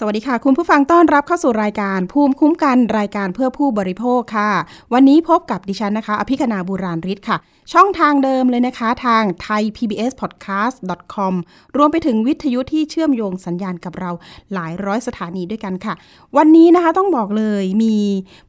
[0.00, 4.50] สวัสดีค่ะ คุณผู้ฟังต้อนรับเข้าสู่รายการภูมิคุ้มกันรายการเพื่อผู้บริโภคค่ะ
[4.92, 7.36] วันนี้พบกับดิฉันนะคะ อภิคณาบุราริศค่ะ
[7.72, 11.34] ช่องทางเดิมเลยนะคะทาง thaipbspodcast.com
[11.76, 14.10] รวมไปถึงวิทยุที่เชื่อมโยงสัญญาณกับเรา
[14.54, 15.94] หลายร้อยสถานีด้วยกันค่ะ
[16.36, 17.96] วันนี้นะคะต้องบอกเลยมี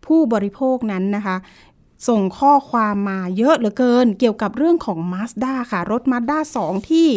[0.06, 1.36] ผู้บริโภคนั้นนะคะ
[2.08, 7.08] ส่งข้อความมาเยอะเหลือเกิน เกี่ยวกับเรื่องของ Mazda ค่ะ รถ Mazda 2 ที่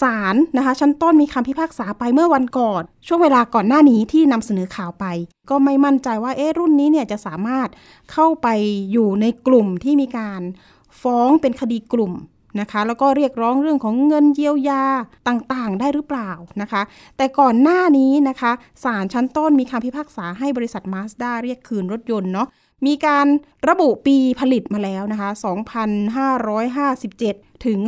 [0.00, 5.04] ศาลนะคะ ชั้นต้นมีคำพิพากษาไปเมื่อวันก่อน ช่วงเวลาก่อนหน้านี้ที่นำเสนอข่าวไป
[5.50, 7.68] ก็ไม่มั่นใจว่าเอ๊ะรุ่นนี้เนี่ยจะสามารถ
[8.12, 8.48] เข้าไป
[8.92, 10.40] อยู่ในกลุ่มที่มีการ
[11.02, 12.12] ฟ้องเป็นคดีกลุ่ม
[12.60, 14.84] นะคะ แล้วก็เรียกร้องเรื่องของเงินเยียวยา
[15.28, 16.30] ต่างๆ ได้หรือเปล่า
[16.62, 16.82] นะคะ
[17.16, 18.52] แต่ก่อนหน้านี้นะคะ
[18.84, 22.48] ศาลชั้นต้นมีคำพิพากษาให้บริษัท Mazda เรียกคืนรถยนต์เนาะ
[22.86, 23.26] มีการ
[23.68, 25.30] ระบุปีผลิตมาแล้วนะคะ
[26.86, 27.78] 2,557 ถึง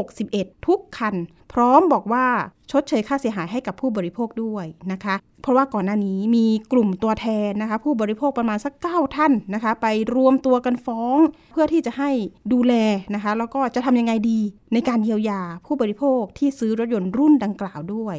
[0.00, 1.14] 2,561 ทุกคัน
[1.52, 2.26] พร้อมบอกว่า
[2.70, 11.18] ชดเชยค่าเสียหายให้กับผู้บริโภคด้วยนะคะ เพราะว่าก่อนหน้านี้มีกลุ่มตัวแทนนะคะ ผู้บริโภคประมาณสัก 9 ท่านนะคะ ไปรวมตัวกันฟ้อง
[11.52, 12.10] เพื่อที่จะให้
[12.52, 12.74] ดูแล
[13.14, 14.40] นะคะ แล้วก็จะทำยังไงดี
[14.72, 18.16] ในการเยียวยาผู้บริโภคที่ซื้อรถยนต์รุ่นดังกล่าวด้วย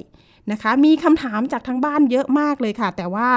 [0.52, 3.30] นะคะ มีคำถามจากทางบ้านเยอะมากเลยค่ะ แต่ว่า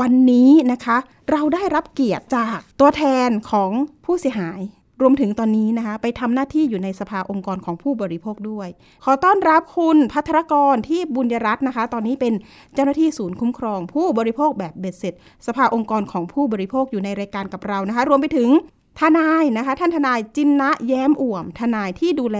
[0.00, 0.96] วันนี้นะคะ
[1.30, 3.70] เราได้รับเกียรติจากตัวแทนของ
[4.04, 4.60] ผู้เสียหาย
[5.00, 8.68] รวมถึงตอนนี้นะคะไปทำหน้าที่อยู่ในสภาองค์กรของผู้บริโภคด้วย
[9.04, 12.34] ขอต้อนรับคุณพัทรกรที่บุญยรัตน์นะคะ ตอนนี้เป็น
[12.74, 15.14] เจ้าหน้าที่ศูนย์คุ้มครอง ผู้บริโภคแบบเบ็ดเสร็จ
[15.46, 18.48] สภาองค์กรของผู้บริโภคอยู่ในรายการกับเรานะคะ รวมไปถึง
[18.98, 22.38] ทนายนะคะ ท่านทนายจินนะแย้มอ่วม ทนายที่ดูแล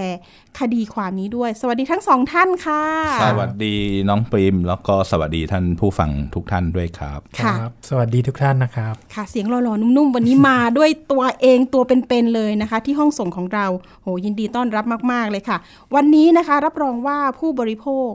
[0.58, 2.82] คดีความนี้ด้วย สวัสดีทั้งสองท่านค่ะ
[3.22, 3.74] สวัสดี
[4.08, 13.66] น้องปริม แล้วก็สวัสดีท่านผู้ฟังทุกท่านด้วยครับค่ะรับสวัสดีทุกท่านนะครับ ค่ะ เสียงหล่อๆนุ่มๆ วันนี้มาด้วยตัวเองตัวเป็นๆเลยนะคะ ที่ห้องส่งของเรา
[14.02, 15.56] โหยินดีต้อนรับมาก ๆเลยค่ะ
[15.94, 18.10] วันนี้นะคะรับรองว่าผู้บริโภค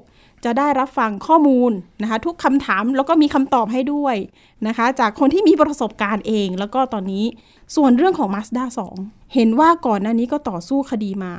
[0.45, 4.15] จะได้รับฟังข้อมูลนะคะทุกคำถามแล้วก็มีคำตอบให้ด้วย
[4.67, 7.25] นะคะ จากคนที่มีประสบการณ์เอง แล้วก็ตอนนี้
[7.75, 8.65] ส่วนเรื่องของ Mazda
[8.99, 11.33] 2 เห็นว่าก่อนหน้านี้ก็ต่อสู้คดีมา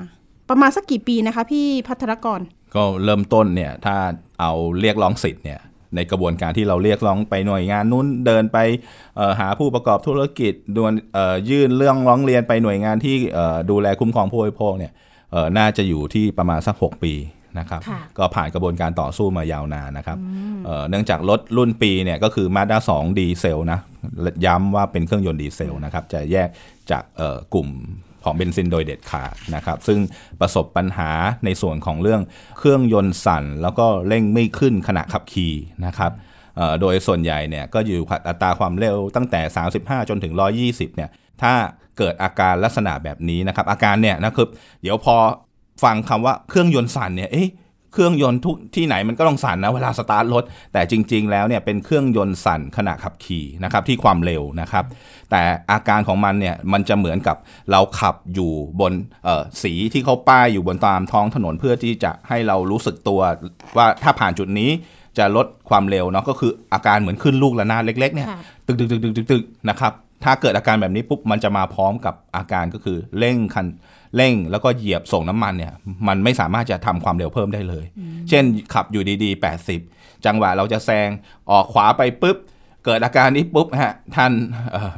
[0.48, 2.40] ประมาณสักกี่ปีนะคะพี่พัทรกร
[2.74, 3.96] ก็เริ่มต้นเนี่ยถ้า
[4.40, 5.60] เอาเรียกร้องสิทธิ์เนี่ย
[5.94, 8.58] ในกระบวนการที่เราเรียกร้องไปหน่วยงานนู้นเดินไป
[9.40, 10.92] หาผู้ประกอบธุรกิจดวน
[11.50, 13.16] ยื่นเรื่องร้องเรียนไปหน่วยงานที่
[13.70, 14.92] ดูแลคุ้มครองผู้บริโภคเนี่ย
[15.58, 17.12] น่าจะอยู่ที่ประมาณสัก 6 ปี
[17.58, 20.18] นะครับค่ะก็ผ่านกระบวนการต่อสู้มายาวนานนะครับ
[20.64, 23.80] เอ่อเนื่องจากรถรุ่นปีเนี่ยก็คือ Mazda 2ดีเซลนะ
[24.46, 26.48] ย้ำว่าเป็นเครื่องยนต์ดีเซลนะครับจะแยก
[26.90, 27.68] จากเอ่อกลุ่ม
[28.24, 29.98] ของเบนซินโดยเด็ดขาดนะครับซึ่ง
[30.40, 31.10] ประสบปัญหา
[31.44, 32.20] ในส่วนของเรื่อง
[32.58, 35.54] เครื่องยนต์สั่น แล้วก็เร่งไม่ขึ้นขณะขับขี่
[35.86, 36.12] นะครับ
[36.56, 39.40] เอ่อโดยส่วนใหญ่เนี่ยก็อยู่อัตราความเร็วตั้งแต่
[39.76, 40.32] 35 จนถึง
[40.64, 41.10] 120เนี่ย
[41.42, 41.54] ถ้า
[41.98, 44.48] เกิดอาการลักษณะแบบนี้นะครับอาการเนี่ยนะครับ
[44.82, 45.16] เดี๋ยวพอ
[45.82, 47.50] ฟังคำว่าเครื่องยนต์สั่นเนี่ย เอ๊ะ
[47.92, 54.84] เครื่องยนต์ทุกที่ไหนมันก็ต้องสั่นนะเวลาสตาร์ทรถ แต่จริง ๆ แล้วเนี่ยเป็นเครื่องยนต์สั่นขณะขับขี่นะครับที่ความเร็วนะครับ
[55.30, 57.36] แต่อาการของมันเนี่ยมันจะเหมือนกับ
[57.70, 58.92] เราขับอยู่บน
[59.24, 63.20] เอ่อสีที่เขาป้ายอยู่บนตามท้องถนนเพื่อที่จะให้เรารู้สึกตัว
[63.76, 64.70] ว่าถ้าผ่านจุดนี้
[65.18, 69.92] จะลดความเร็วเนาะก็คืออาการเหมือนขึ้นลูกระนาดเล็ก ๆ เนี่ยค่ะตึกตึกตึกตึกตึกตึกนะครับ
[70.24, 73.66] ถ้าเกิดอาการแบบนี้ปุ๊บมันจะมาพร้อมกับอาการก็คือเร่งคัน
[74.16, 75.72] เร่งแล้วก็เหยียบส่งน้ำมันเนี่ย
[76.08, 77.84] มันไม่สามารถจะทำความเร็วเพิ่มได้เลย
[78.28, 78.44] เช่น
[78.74, 79.42] ขับอยู่ดีๆ
[79.82, 81.08] 80 จังหวะเราจะแซง
[81.50, 82.36] ออกขวาไปปุ๊บ
[82.84, 84.32] เกิดอาการนี้ปุ๊บฮะท่าน
[84.72, 84.94] เอ่อ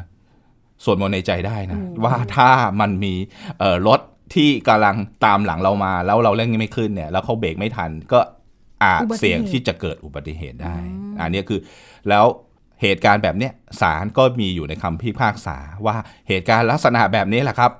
[0.84, 3.14] สวดมนต์ในใจได้นะ ว่าถ้ามันมี
[3.58, 4.00] เอ่อรถ
[4.34, 8.20] ที่กำลังตามหลังเรามา แล้วเราเร่งไม่ขึ้นเนี่ยแล้วเขาเบรกไม่ทันก็
[8.84, 10.76] อาจอุบัติเหตุเสี่ยงที่จะเกิดอุบัติเหตุได้
[11.20, 11.60] อันนี้คือ
[12.08, 12.24] แล้ว
[12.82, 15.96] เหตุการณ์แบบเนี้ยศาลก็มีอยู่ในคำพิพากษาว่า
[16.28, 17.72] เหตุการณ์ลักษณะแบบนี้แหละครับ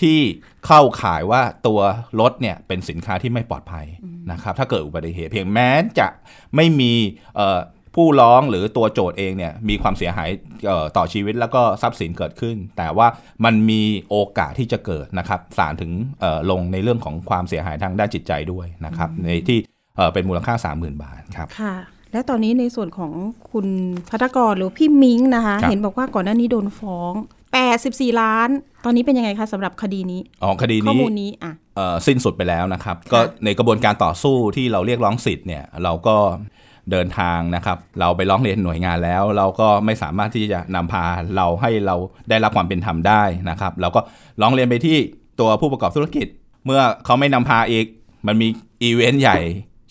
[0.00, 0.18] ที่
[0.66, 1.80] เข้าข่ายว่าตัว
[2.20, 3.86] รถเนี่ยเป็นสินค้าที่ไม่ปลอดภัย
[4.32, 5.68] นะครับ ถ้าเกิดอุบัติเหตุเพียงแม้
[5.98, 6.08] จะ
[6.56, 6.92] ไม่มี
[7.36, 7.60] เอ่อ
[7.96, 10.28] ผู้ร้องหรือตัวโจทย์เองเนี่ยมีความเสียหาย
[10.66, 13.06] เอ่อต่อชีวิตแล้วก็ทรัพย์สินเกิดขึ้น แต่ว่า
[13.44, 19.58] มันมีโอกาสที่จะเกิดนะครับศาลถึงเอ่อลงในเรื่องของความเสียหายทางด้านจิตใจด้วยนะครับ ในที่
[19.96, 21.74] เอ่อเป็นมูลค่า 30,000 บาทครับค่ะ
[22.12, 23.12] และตอนนี้ในส่วนของ
[23.50, 23.66] คุณ
[24.10, 27.12] พัทรกรหรือพี่มิงนะคะครับเห็นบอกว่าก่อนหน้านี้โดนฟ้อง
[27.54, 28.48] 84 ล้าน
[28.84, 36.16] ตอนนี้เป็นยังไงคะสำหรับคดีนี้อ๋อคดีข้อนี้มูลนี้อะเอ่อสิ้นสุดไปแล้วนะครับ ก็ในกระบวนการต่อสู้ที่เราเรียกร้องสิทธิ์เนี่ยเราก็
[36.90, 41.04] เดินทางนะครับ เราไปร้องเรียนหน่วยงานแล้ว เราก็ไม่สามารถที่จะนำพา
[41.36, 41.96] เราให้เรา
[42.28, 44.00] ได้รับความเป็นธรรมได้นะครับ เราก็
[44.40, 44.96] ร้องเรียนไปที่
[45.40, 46.26] ตัวผู้ประกอบธุรกิจ
[46.64, 47.86] เมื่อเขาไม่นำพาอีก
[48.26, 48.48] มันมี
[48.82, 49.38] อีเวนต์ใหญ่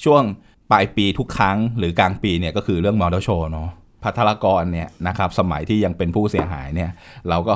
[0.04, 0.24] ช่วง
[0.72, 3.70] ปลายปีทุกครั้งหรือกลางปีเนี่ยก็คือเรื่องมอเตอร์โชว์เนาะ
[4.04, 6.92] พัทรกรเนี่ยนะครับสมัยที่ยังเป็นผู้เสียหายเนี่ย
[7.30, 7.56] เราก็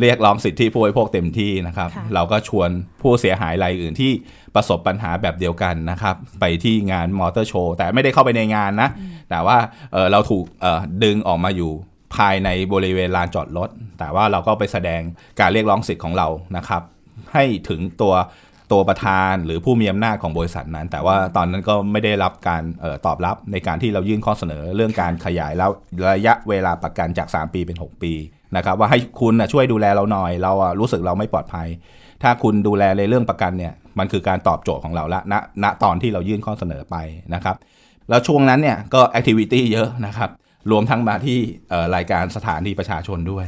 [0.00, 2.70] เรียกร้องสิทธิผู้บริโภคเต็มที่นะครับค่ะเราก็ชวน
[3.02, 4.12] ผู้เสียหายรายอื่นที่
[4.54, 8.88] ประสบปัญหาแบบเดียวกันนะครับ ไปที่งานมอเตอร์โชว์แต่ไม่ได้เข้าไปในงานนะ
[9.30, 9.56] แต่ว่า
[9.92, 11.72] เอ่อเราถูกเอ่อดึงออกมาอยู่
[12.16, 15.00] ภายในบริเวณลานจอดรถแต่ว่าเราก็ไปแสดง
[15.40, 16.82] การเรียกร้องสิทธิ์ของเรานะครับ
[17.34, 18.14] ให้ถึงตัว
[18.72, 25.70] ตัวประธานหรือผู้มีอำนาจของบริษัทนั้น แต่ว่าตอนนั้นก็ไม่ได้รับการออตอบรับในการที่เรายื่นข้อเสนอเรื่องการขยายแล้ว
[26.12, 28.12] ระยะเวลาประกันจาก 3 ปีเป็น 6 ปี
[28.56, 31.68] นะครับว่าให้คุณช่วยดูแลเราหน่อย เรารู้สึกเราไม่ปลอดภัย
[32.22, 35.34] ถ้าคุณดูแลในเรื่องประกันเนี่ยมันคือการตอบโจทย์ของเราละณ
[35.64, 36.96] ณตอนที่เรายื่นข้อเสนอไป
[37.34, 37.56] นะครับ
[38.08, 40.30] แล้วช่วงนั้นเนี่ยก็แอคทิวิตี้เยอะนะครับ
[40.70, 41.38] รวมทั้งมาที่
[41.96, 43.46] รายการสถานีประชาชนด้วย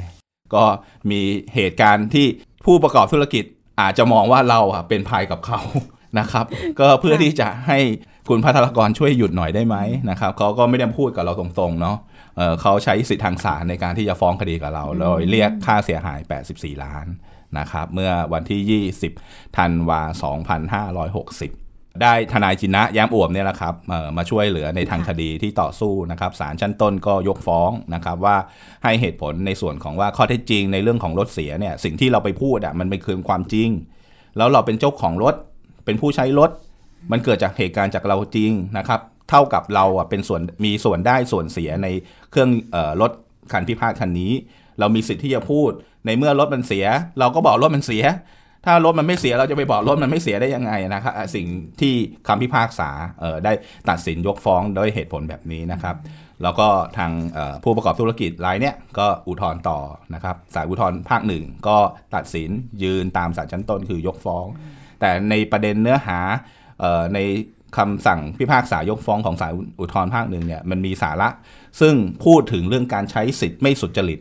[0.54, 0.64] ก็
[1.10, 1.20] มี
[1.54, 2.26] เหตุการณ์ที่
[2.64, 3.44] ผู้ประกอบธุรกิจ
[3.80, 5.60] อาจจะมองว่าเราอะเป็นภัยกับเขา
[6.18, 6.44] นะครับ
[6.80, 7.78] ก็เพื่อที่จะให้
[8.28, 9.76] คุณพัทรกรช่วยหยุดหน่อยได้ไหม
[10.10, 11.96] นะครับเขาก็ไม่ได้พูดกับเราตรงๆเนาะ
[12.62, 16.20] เขาใช้สิทธิทางศาลในการที่จะฟ้องคดีกับเราโดยเรียกค่าเสียหาย
[16.52, 17.06] 84 ล้าน
[17.58, 18.82] นะครับ เมื่อวันที่
[19.14, 20.02] 20ธันวา
[21.24, 21.65] 2560
[22.02, 23.74] ได้ทนายจินะย้มอ่วมเนี่ยแหละครับ
[24.16, 28.36] มาช่วยเหลือในทางคดีที่ต่อสู้นะครับศาลชั้นต้นก็ยกฟ้องนะครับว่า
[28.84, 33.68] ให้เหตุผลในส่วนของว่าข้อเท็จจริงในเรื่องของรถเสียเนี่ยสิ่งที่เราไปพูดอะมันเป็นคือความจริง
[34.36, 35.34] แล้วเราเป็นเจ้าของรถ
[35.84, 36.50] เป็นผู้ใช้รถ
[37.12, 39.00] มันเกิดจากเหตุการณ์จากเราจริงนะครับ
[39.30, 41.88] เท่ากับเราอะเป็นส่วนมีส่วนได้ส่วนเสียใน
[42.30, 42.50] เครื่อง
[43.00, 43.12] รถ
[43.52, 44.32] คันพิพาทคันนี้
[44.78, 45.70] เรามีสิทธิ์ที่จะพูด
[46.06, 46.86] ในเมื่อรถมันเสีย
[47.18, 48.04] เราก็บอกรถมันเสีย
[48.66, 51.46] ถ้ารถมันไม่เสียเราจะไปบอกรถมันไม่เสียได้ยังไงนะครับสิ่ง
[51.80, 51.94] ที่
[52.28, 52.90] คำพิพากษา
[53.44, 53.52] ได้
[53.90, 55.96] ตัดสินยกฟ้องด้วยเหตุผลแบบนี้นะครับ
[56.42, 56.68] แล้วก็
[56.98, 57.10] ทาง
[57.64, 59.78] ผู้ประกอบธุรกิจรายเนี้ยก็อุทธรณ์ต่อ
[60.14, 61.76] นะครับสายอุทธรณ์ภาคหนึ่งก็
[62.14, 62.50] ตัดสิน
[62.82, 64.46] ยืนตามศาลชั้นต้นคือยกฟ้อง
[65.00, 66.18] แต่ในประเด็นเนื้อหา
[66.82, 67.18] ออใน
[67.76, 71.28] คำสั่งพิพากษายกฟ้องของศาลอุทธรณ์ภาคหนึ่งเนี่ยมันมีสาระ
[71.80, 74.20] ซึ่งพูดถึงเรื่องการใช้สิทธิ์ไม่สุจริต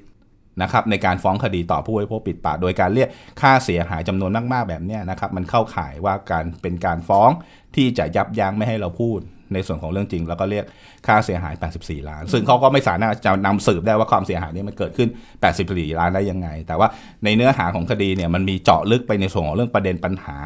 [0.62, 3.10] นะครับในการฟ้องคดีต่อผู้บริโภคปิดปากโดยการเรียก
[3.42, 7.30] ค่าเสียหายจำนวนมากๆแบบนี้นะครับมันเข้าข่ายว่าการเป็นการฟ้อง
[7.76, 9.20] ที่จะยับยั้งไม่ให้เราพูด
[9.54, 10.66] ในส่วนของเรื่องจริง แล้วก็เรียก
[11.08, 15.10] ค่าเสียหาย 84 ล้าน ซึ่งเขาก็ไม่สามารถจะนำสืบได้ว่าความเสียหายนี้มันเกิดขึ้น
[15.54, 16.88] 84 ล้านได้ยังไง แต่ว่า
[17.24, 20.38] ในเนื้อหาของคดีเนี่ยมันมีเจาะลึกไปในส่วนของเรื่องประเด็นปัญหา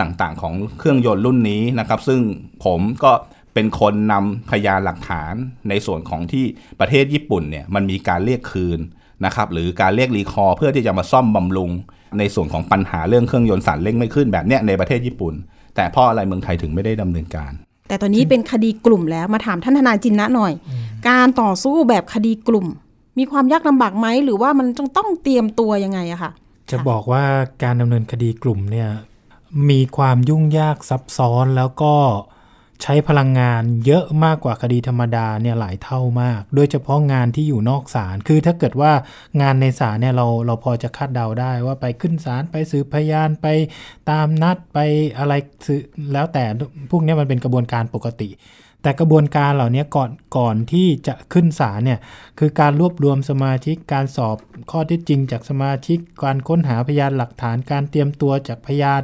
[0.00, 2.20] ต่างๆ ของเครื่องยนต์รุ่นนี้นะครับซึ่ง
[2.64, 3.12] ผมก็
[3.54, 5.34] เป็นคนนำพยานหลักฐาน
[5.68, 6.44] ในส่วนของที่
[6.80, 8.80] ประเทศญี่ปุ่นเนี่ยมันมีการเรียกคืน
[9.24, 11.70] นะครับหรือการเรียกรีคอร์เพื่อที่จะมาซ่อมบำรุง
[12.18, 15.34] ในส่วนของปัญหาเรื่องเครื่องยนต์สั่นเร่งไม่ขึ้นแบบเนี้ยในประเทศญี่ปุ่น
[15.76, 17.52] แต่เพราะอะไรเมืองไทยถึงไม่ได้ดำเนินการ
[17.88, 20.52] แต่ตอนนี้เป็นคดีกลุ่มแล้วมาถามท่านทนายจินนะหน่อย
[21.08, 22.66] การต่อสู้แบบคดีกลุ่ม
[23.18, 26.30] มีความยากลำบากไหมหรือว่ามันต้องต้องเตรียมตัวยังไงอะค่ะ
[26.70, 27.24] จะบอกว่า
[27.62, 28.88] การดำเนินคดีกลุ่มเนี่ย
[29.70, 31.94] มีความยุ่งยากซับซ้อนแล้วก็
[32.82, 38.92] ใช้พลังงานเยอะมากกว่าคดีธรรมดาเนี่ยหลายเท่ามาก โดยเฉพาะงานที่อยู่นอกศาล คือถ้าเกิดว่า
[39.40, 43.46] งานในศาลเนี่ยเราเราพอจะคาดเดาได้ว่าไปขึ้นศาลไปสืบพยานไป
[44.10, 44.78] ตามนัดไป
[45.18, 45.32] อะไร
[45.66, 45.82] สืบ
[46.12, 46.44] แล้วแต่
[46.90, 48.28] พวกเนี้ยมันเป็นกระบวนการปกติ
[48.82, 52.00] แต่กระบวนการเหล่านี้ก่อนก่อนที่จะขึ้นศาลเนี่ย
[52.38, 54.36] คือการรวบรวมสมาชิกการสอบ
[54.70, 59.02] ข้อเท็จจริงจากสมาชิกการค้นหาพยานหลักฐานการเตรียมตัวจากพยาน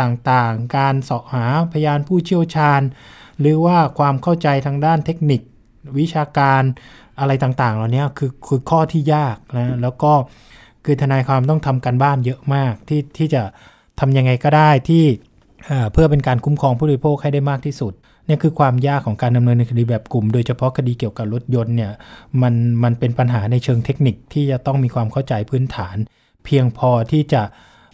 [0.00, 2.82] ต่างๆ การสาะหาพยานผู้เชี่ยวชาญ
[3.40, 5.40] หรือว่าความเข้าใจทางด้านเทคนิค
[5.98, 6.62] วิชาการ
[7.20, 10.12] อะไรต่างๆ เหล่านี้คือคือข้อที่ยากนะแล้วก็
[10.84, 13.42] คือทนายความต้องทำการบ้านเยอะมากที่ที่จะ
[14.00, 15.04] ทำยังไงก็ได้ที่
[15.92, 17.92] เพื่อเป็นการคุ้มครองผู้บริโภคให้ได้มากที่สุด
[18.26, 21.92] เนี่ยคือความยากของการดำเนินคดีแบบกลุ่ม โดยเฉพาะคดีเกี่ยวกับรถยนต์เนี่ย
[22.42, 25.96] มันมันเป็นปัญหาในเชิงเทคนิคที่จะต้องมีความเข้าใจพื้นฐาน
[26.44, 27.42] เพียงพอที่จะ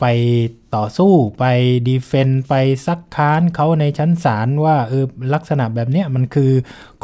[0.01, 0.07] ไป
[0.77, 1.45] ต่อสู้ไป
[1.89, 2.55] ดีเฟนต์ไป
[2.87, 6.51] ซักค้านเขาในชั้นศาลว่าเออลักษณะแบบเนี้ยมันคือ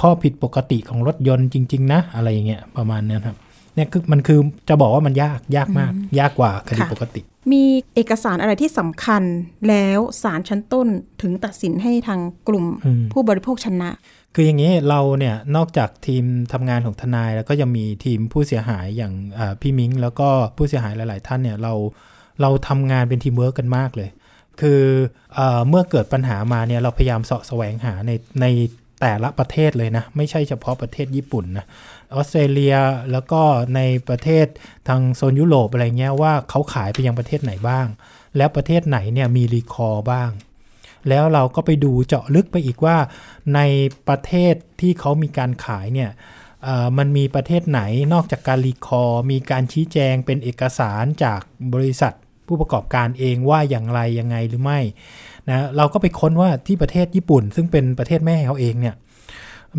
[0.01, 3.37] ข้อผิดปกติของรถยนต์จริง ๆ นะ อะไรอย่างเงี้ยประมาณนี้ครับ
[3.77, 7.21] เนี่ยคือมันคือจะบอกว่ามันยากยากมาก ยากกว่าคดีค่ะปกติ
[7.53, 7.65] มี
[7.95, 9.23] เอกสารอะไรที่สำคัญ
[9.69, 10.87] แล้วศาลชั้นต้น
[11.23, 13.91] ถึงตัดสินให้ทางกลุ่มอืมผู้บริโภคชนะ
[14.35, 21.73] คืออย่างนี้เราเนี่ยนอกจากทีมทำงานของทนาย แล้วก็ยังมีทีมผู้เสียหายอย่างอ่าพี่มิ้งแล้วก็ผู้เสียหายหลาย ๆ ท่านเนี่ยเรา
[22.43, 24.09] เราทำงานเป็นทีมเวิร์กกันมากเลย
[24.61, 24.83] คือ
[25.35, 28.47] เออเมื่อเกิดปัญหามาเนี่ยเราพยายามเสาะแสวงหาในใน
[29.01, 31.67] แต่ละประเทศเลยนะ ไม่ใช่เฉพาะประเทศญี่ปุ่นนะ
[32.15, 32.77] ออสเตรเลีย
[33.13, 33.43] แล้วก็
[33.77, 34.47] ในประเทศ
[34.89, 37.87] ทางโซนยุโรปอะไรเงี้ยว่าเขาขายไปยังประเทศไหนบ้าง
[38.37, 40.31] แล้วประเทศไหนเนี่ยมี recall บ้าง
[41.09, 42.97] แล้วเราก็ไปดูเจาะลึกไปอีกว่า
[43.55, 43.61] ใน
[44.09, 46.11] ประเทศที่เขามีการขายเนี่ย
[46.99, 47.81] มันมีประเทศไหน
[48.15, 51.41] นอกจากการ recall มีการชี้แจงเป็นเอกสารจาก
[51.75, 52.13] บริษัท
[52.47, 54.81] ผู้ประกอบการเองว่าอย่างไรยังไงหรือไม่
[55.49, 58.95] นะเราก็ไปค้นว่าที่ประเทศญี่ปุ่น ซึ่งเป็นประเทศแม่เขาเองเนี่ย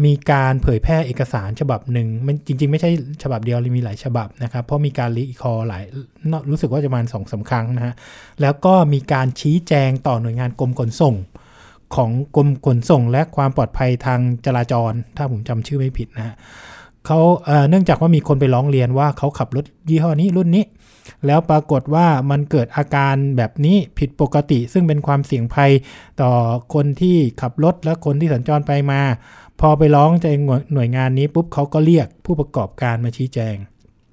[0.05, 2.89] มีการเผยแพร่เอกสารฉบับหนึ่งมันจริง ๆ ไม่ใช่
[3.23, 5.83] ฉบับเดียวมีหลายฉบับนะครับ เพราะมีการรีคอหลาย
[6.49, 7.93] รู้สึกว่าจะมาณสองสาครั้งนะฮะ
[8.41, 11.15] แล้วก็มีการชี้แจงต่อหน่วยงานกรมขนส่ง
[11.95, 16.35] ของกรมขนส่ง และความปลอดภัยทางจราจร ถ้าผมจำชื่อไม่ผิดนะฮะ
[17.05, 17.19] เขา
[17.69, 20.65] เนื่องจากว่ามีคนไปร้องเรียนว่าเขาขับรถยี่ห้อนี้รุ่นนี้
[21.25, 25.71] แล้วปรากฏว่ามันเกิดอาการแบบนี้ผิดปกติ ซึ่งเป็นความเสี่ยงภัย
[26.21, 26.31] ต่อ
[26.73, 29.01] คนที่ขับรถและคนที่สัญจรไปมา
[29.59, 30.27] พอไปร้องใจ
[30.73, 33.55] หน่วยงานนี้ปุ๊บเขาก็เรียกผู้ประกอบการมาชี้แจง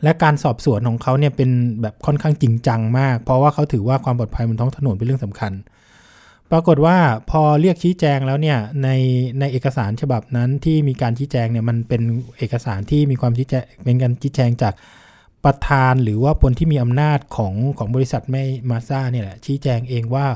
[0.03, 1.51] และการสอบสวนของเขาเนี่ยเป็น
[1.83, 5.53] แบบค่อนข้างจริงจังมาก เพราะว่าเขาถือว่าความปลอดภัยบนท้องถนนเป็นเรื่องสำคัญ
[6.51, 6.97] ปรากฏว่า
[7.31, 8.89] พอเรียกชี้แจงแล้วเนี่ยใน
[9.41, 12.03] ในเอกสารฉบับนั้นที่มีการชี้แจงเนี่ยมันเป็น
[12.39, 14.75] เอกสารที่มีความชี้แจงเป็นการชี้แจงจาก
[15.45, 20.27] ประธานหรือว่าคนที่มีอำนาจของของบริษัทไม่มาซ่าเนี่ยแหละชี้แจงเองว่า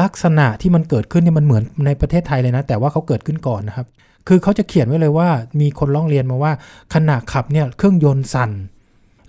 [0.00, 3.86] ลักษณะที่มันเกิดขึ้นเนี่ยมันเหมือนในประเทศไทยเลยนะ แต่ว่าเขาเกิดขึ้นก่อนนะครับ
[4.28, 5.28] คือเขาจะเขียนไว้เลยว่า
[5.60, 6.52] มีคนร้องเรียนมาว่า
[6.94, 8.50] ขณะขับเนี่ยเครื่องยนต์สั่น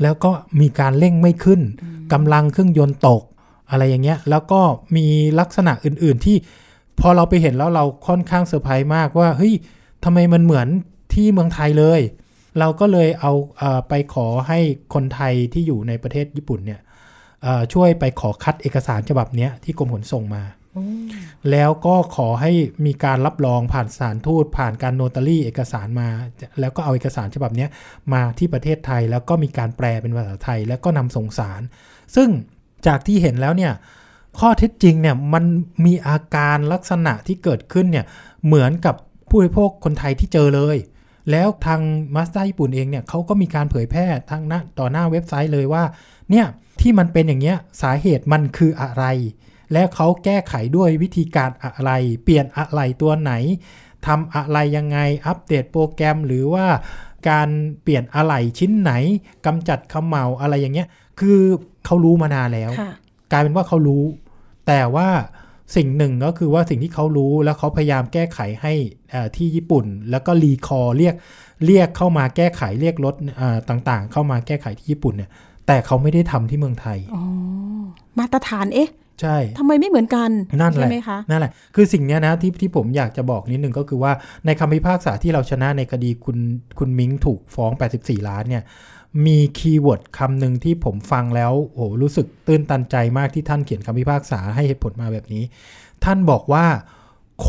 [0.02, 1.62] แล้วก็มีการเร่งไม่ขึ้น
[2.14, 3.24] กำลังเครื่องยนต์ตก
[3.70, 4.62] อะไรอย่างเงี้ย แล้วก็
[4.96, 5.06] มี
[5.40, 6.38] ลักษณะอื่น ๆ ที่
[7.00, 9.54] พอเราไปเห็นแล้วเราค่อนข้างเซอร์ไพรส์มากว่าเฮ้ย
[10.04, 10.68] ทำไมมันเหมือน
[11.14, 12.02] ที่เมืองไทยเลย
[12.60, 14.60] เราก็เลยเอาเอาไปขอให้
[14.94, 16.82] คนไทยที่อยู่ในประเทศญี่ปุ่นเนี่ย
[17.74, 20.44] ช่วยไปขอคัดเอกสารฉบับนี้ที่กรมขนส่งมา
[21.51, 22.51] แล้วก็ขอให้
[22.86, 26.10] มีการรับรองผ่านสถานทูต ผ่านการ notary เอกสารมา
[26.60, 27.68] แล้วก็เอาเอกสารฉบับนี้
[28.13, 31.62] มาที่ประเทศไทย แล้วก็มีการแปลเป็นภาษาไทย แล้วก็นำส่งศาล
[32.15, 32.30] ซึ่ง
[32.88, 33.74] จากที่เห็นแล้วเนี่ย
[34.39, 35.44] ข้อเท็จจริงเนี่ยมัน
[35.86, 38.06] มีอาการลักษณะที่เกิดขึ้นเนี่ย
[38.46, 38.96] เหมือนกับ
[39.30, 40.77] ผู้บริโภคคนไทยที่เจอเลย
[41.32, 41.82] แล้วทาง
[42.15, 45.84] มาสเตอร์ญี่ปุ่นเองเนี่ยเขาก็มีการเผยแพร่ทางหน้าต่อหน้าเว็บไซต์เลยว่า
[46.32, 46.46] เนี่ย
[46.82, 49.03] ที่มันเป็นอย่างเงี้ยสาเหตุมันคืออะไร
[49.74, 51.92] และเขาแก้ไขด้วยวิธีการอะไร
[52.24, 53.34] เปลี่ยนอะไรตัวไหน
[54.06, 56.65] ทำอะไรยังไงอัปเดตโปรแกรมหรือว่า
[57.30, 57.50] การ
[57.84, 58.92] เปลี่ยนอะไหล่ชิ้นไหน
[59.46, 60.88] กำจัดขมเหลาอะไรอย่างเงี้ย
[61.20, 61.39] คือ
[61.86, 62.72] เขารู้มานานแล้ว
[63.32, 64.03] กลายเป็นว่าเขารู้
[64.68, 65.10] แต่ว่า
[65.75, 68.74] สิ่งหนึ่งก็คือว่าสิ่งที่เขารู้แล้วเขาพยายามแก้ไขให้
[69.36, 71.15] ที่ญี่ปุ่น แล้วก็รีคอเรียก
[71.65, 73.15] เรียกเข้ามาแก้ไขเรียกรถ
[73.70, 75.30] ต่างๆ เข้ามาแก้ไขที่ญี่ปุ่นเนี่ย
[75.68, 77.24] แต่เขาไม่ได้ทำที่เมืองไทยอ๋อ
[78.20, 78.89] มาตรฐานเอ๊ะ
[79.22, 80.29] ใช่ทำไมไม่เหมือนกัน
[80.62, 84.12] นั่นแหละไหมคะนั่นแหละ คือสิ่งนี้นะที่ที่ผมอยากจะบอกนิดนึงก็คือว่า
[84.46, 86.38] ในคำพิพากษาที่เราชนะในคดีคุณ
[86.79, 88.63] คุณมิงถูกฟ้อง 84 ล้านเนี่ย
[89.25, 95.43] มีคีย์เวิร์ดคำหนึ่งที่ผมฟังแล้วโอ้รู้สึกตื้นตันใจมากที่ท่านเขียนคำพิพากษาให้เหตุผลมาแบบนี้
[96.03, 96.65] ท่านบอกว่า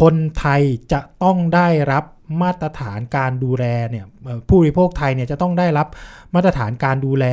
[0.00, 2.04] คนไทยจะต้องได้รับ
[2.42, 4.06] มาตรฐานการดูแลเนี่ย
[4.48, 5.86] ผู้บริโภคไทยเนี่ยจะต้องได้รับ
[6.34, 7.24] มาตรฐานการดูแล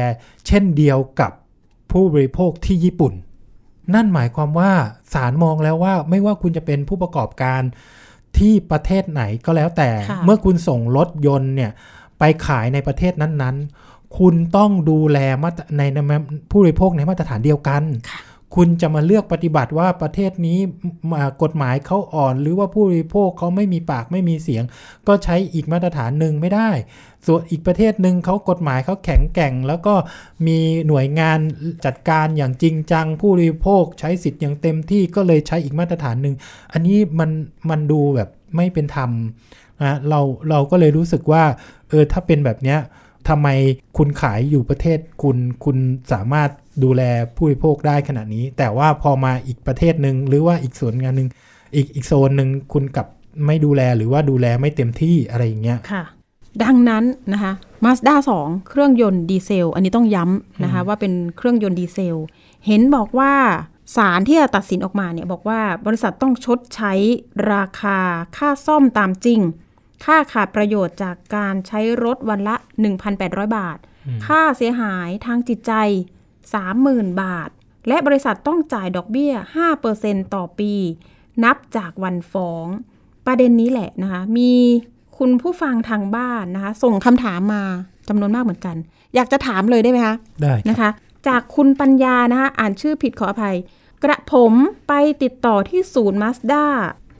[0.48, 1.32] เช่นเดียวกับ
[1.92, 3.14] ผู้บริโภคที่ญี่ปุ่น
[3.96, 4.72] นั่นหมายความว่า
[5.14, 7.62] ศาลมองแล้วว่าไม่ว่าคุณจะเป็นผู้ประกอบการ
[8.38, 9.90] ที่ประเทศไหนก็แล้วแต่
[10.26, 11.72] เมื่อคุณส่งรถยนต์เนี่ย
[12.20, 15.18] ไปขายในประเทศนั้นๆ คุณต้องดูแล
[15.78, 15.82] ใน
[16.50, 17.84] ผู้บริโภคในมาตรฐานเดียวกัน
[18.56, 20.60] คุณจะมาเลือกปฏิบัติว่าประเทศนี้
[21.44, 24.64] กฎหมายเขาอ่อน หรือว่าผู้บริโภคเขาไม่มีปากไม่มีเสียง
[25.08, 26.70] ก็ใช้อีกมาตรฐานหนึ่งไม่ได้
[27.26, 29.94] ส่วนอีกประเทศหนึ่งเขากฎหมายเขาแข็งแกร่ง แล้วก็
[30.48, 31.40] มีหน่วยงาน
[31.86, 36.36] จัดการอย่างจริงจัง ผู้บริโภคใช้สิทธิ์อย่างเต็มที่ก็เลยใช้อีกมาตรฐานหนึ่ง
[36.74, 37.30] อันนี้มัน
[37.70, 39.12] มันดูแบบไม่เป็นธรรม
[39.84, 41.44] นะเราเราก็เลยรู้สึกว่า
[41.90, 42.80] เออถ้าเป็นแบบเนี้ย
[43.30, 43.48] ทำไม
[43.98, 45.78] คุณขายอยู่ประเทศคุณคุณ
[46.14, 46.50] สามารถ
[46.84, 47.02] ดูแล
[47.36, 51.30] ผู้บริโภคได้ขนาดนี้ แต่ว่าพอมาอีกประเทศหนึ่งหรือว่าอีกส่วนงานหนึ่ง
[51.76, 53.08] อีกอีกโซนหนึ่งคุณกับ
[53.46, 56.04] ไม่ดูแลหรือว่าดูแลไม่เต็มที่อะไรอย่างเงี้ยค่ะ
[56.64, 62.16] ดังนั้นนะคะมาสด้าสองเครื่องยนต์ดีเซล อันนี้ต้องย้ำนะคะว่าเป็นเครื่องยนต์ดีเซล
[62.68, 63.34] เห็นบอกว่า
[63.96, 66.94] สารที่จะตัดสินออกมาเนี่ยบอกว่าบริษัทต้องชดใช้
[67.54, 68.00] ราคา
[68.38, 69.40] ค่าซ่อมตามจริง
[70.06, 72.56] ค่าขาดประโยชน์จากการใช้รถวันละ
[73.06, 73.78] 1,800 บาท
[74.26, 75.74] ค่าเสียหายทางจิตใจ
[76.50, 77.50] 30,000 บาท
[77.88, 79.34] และบริษัทต้องจ่ายดอกเบี้ย
[79.84, 80.74] 5%ต่อปี
[81.44, 82.66] นับจากวันฟ้อง
[83.26, 84.54] ประเด็นนี้แหละนะคะ มี
[85.18, 87.64] คุณผู้ฟังทางบ้านนะคะ ส่งคำถามมา
[88.08, 88.76] จำนวนมากเหมือนกัน
[89.16, 90.90] อยากจะถามเลยได้ไหมคะ ได้นะคะ
[91.28, 93.58] จากคุณปัญญานะคะ อ่านชื่อผิดขออภัย
[94.04, 94.54] กระผม
[94.88, 94.94] ไป
[95.24, 96.66] ติดต่อที่ศูนย์มาสด้า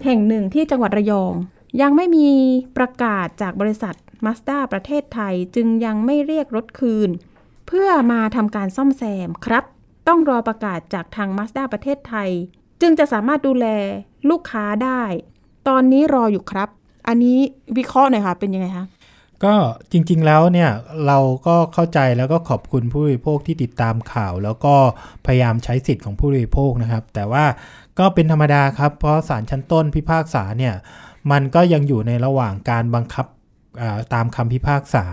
[0.06, 1.34] แห่งหนึ่งที่จังหวัดระยอง
[1.82, 2.30] ยังไม่มี
[2.78, 7.10] ประกาศจากบริษัทมาสด้าประเทศไทย จึงยังไม่เรียกรถคืน
[7.74, 9.64] เพื่อมาทำการซ่อมแซมครับ
[10.08, 12.30] ต้องรอประกาศจากทาง Mazda ประเทศไทย
[12.82, 13.68] จึงจะสามารถดูแล
[14.30, 15.02] ลูกค้าได้
[15.68, 16.70] ตอนนี้รออยู่ครับ
[17.08, 17.38] อันนี้
[17.78, 18.86] วิเคราะห์หน่อยค่ะ เป็นยังไงคะ
[19.44, 19.56] ก็
[19.92, 20.70] จริงๆแล้วเนี่ย
[21.08, 24.76] เราก็เข้าใจแล้วก็ขอบคุณผู้บริโภคที่ติดตามข่าว แล้วก็
[25.26, 27.46] พยายามใช้สิทธิ์ของผู้บริโภคนะครับ แต่ว่า
[28.00, 30.74] ก็เป็นธรรมดาครับ เพราะศาลชั้นต้นพิพากษาเนี่ย
[31.32, 33.26] มันก็ยังอยู่ในระหว่างการบังคับ
[34.14, 35.06] ตามคำพิพากษา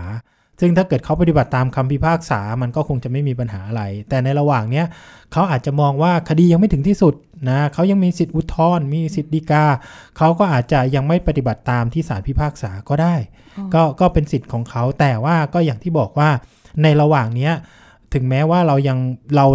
[0.59, 4.85] ซึ่งถ้าเกิดเขาปฏิบัติตามคำพิพากษา มันก็คงจะไม่มีปัญหาอะไร แต่ในระหว่างเนี้ย
[5.31, 7.13] เขาอาจจะมองว่าคดียังไม่ถึงที่สุด
[7.49, 9.65] นะเขายังมีสิทธิ์อุทธรณ์มีสิทธิ์ฎีกา
[10.17, 13.15] เขาก็อาจจะยังไม่ปฏิบัติตามที่ศาลพิพากษาก็ได้
[13.73, 16.29] ก็ก็เป็นสิทธิ์ของเขาแต่ว่าก็อย่างที่บอกว่า
[16.83, 17.53] ในระหว่างเนี้ย
[18.13, 18.97] ถึงแม้ว่าเรายัง
[19.35, 19.45] เรา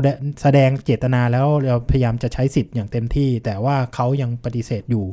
[0.42, 5.06] แสดงเจตนาแล้วเราพยายามจะใช้สิทธิ์อย่างเต็มที่ แต่ว่าเขายังปฏิเสธอยู่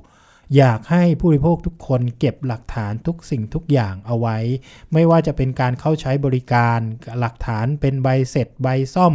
[0.58, 4.38] อยากให้ผู้บริโภคทุกคนเก็บหลักฐานทุกสิ่งทุกอย่างเอาไว้
[4.94, 6.80] ไม่ว่าจะเป็นการเข้าใช้บริการ
[7.20, 9.14] หลักฐานเป็นใบเสร็จ ใบซ่อม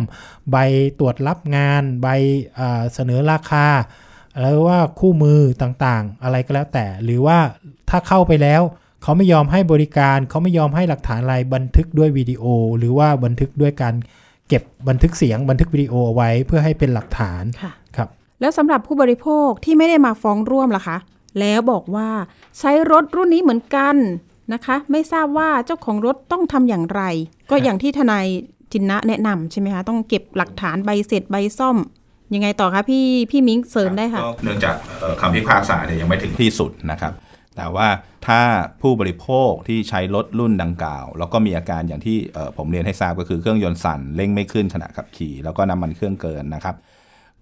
[0.51, 0.57] ใบ
[0.99, 2.09] ตรวจรับงาน ใบ
[2.95, 3.67] เสนอราคา
[4.41, 7.39] หรือว่าคู่มือต่างๆ อะไรก็แล้วแต่ หรือว่า
[7.91, 8.63] ถ้าเข้าไปแล้ว
[9.03, 12.45] เขาไม่ยอมให้บริการเขาไม่ยอมให้หลักฐานอะไรบันทึกด้วยวิดีโอ
[12.79, 13.95] หรือว่าบันทึกด้วยการ
[14.49, 17.45] เก็บบันทึกเสียงบันทึกวิดีโอเอาไว้เพื่อให้เป็นหลักฐาน
[17.97, 18.09] ครับ
[18.41, 20.97] แล้วสำหรับผู้บริโภคที่ไม่ได้มาฟ้องร่วมล่ะคะ
[21.41, 22.09] แล้วบอกว่า
[22.59, 23.97] ใช้รถรุ่นนี้เหมือนกัน
[24.53, 27.03] นะคะ ไม่ทราบว่าเจ้าของรถต้องทำอย่างไร
[27.51, 28.27] ก็อย่างที่ทนาย
[28.73, 31.77] จินนะแนะนำใช่ไหมคะ ต้องเก็บหลักฐานใบเสร็จใบซ่อม
[32.35, 34.77] ยังไงต่อคะพี่พี่มิ้งเสริมได้ค่ะเนื่องจาก
[35.21, 37.13] คำพิพากษาเนี่ยยังไม่ถึงที่สุดนะครับ
[37.57, 37.89] แต่ว่า
[38.27, 38.41] ถ้า
[38.83, 42.17] ผู้บริโภคที่ใช้รถรุ่นดังกล่าว แล้วก็มีอาการอย่างที่
[42.57, 46.77] ผมเรียนให้ทราบก็คือเครื่องยนต์สั่นเร่งไม่ขึ้นขณะขับขี่ แล้วก็น้ำมันเครื่องเกินนะครับ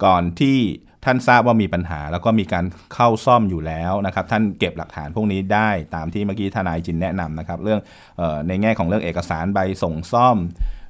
[0.04, 0.58] ก่อนที่
[1.04, 7.80] ท่านทราบว่ามีปัญหา แล้วก็มีการเข้าซ่อมอยู่แล้วนะครับท่านเก็บหลักฐานพวกนี้ได้ตามที่เมื่อกี้ทนายจินแนะนำนะครับเรื่อง
[8.20, 10.36] ออในแง่ของเรื่องเอกสารใบส่งซ่อม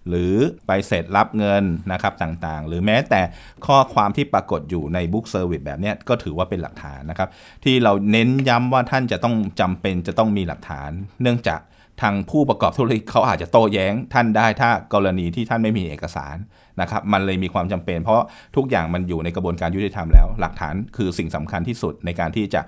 [0.09, 0.35] หรือ
[0.67, 3.21] ใบเสร็จรับเงินนะครับต่างๆ หรือแม้แต่
[3.67, 7.29] ข้อความที่ปรากฏอยู่ใน book service แบบนี้ก็ถือว่าเป็นหลักฐานนะครับ
[7.65, 10.91] ที่เราเน้นย้ำว่าท่านจะต้องจำเป็นจะต้องมีหลักฐาน
[11.23, 11.61] เนื่องจาก
[12.03, 16.37] ทางผู้ประกอบธุรกิจเขาอาจจะโต้แย้งท่านได้ถ้ากรณีที่ท่านไม่มีเอกสาร
[16.81, 18.23] นะครับมันเลยมีความจำเป็น เพราะ
[18.57, 22.63] ทุกอย่างมันอยู่ในกระบวนการยุติธรรมแล้ว หลักฐานคือสิ่งสำคัญที่สุดในการที่จะ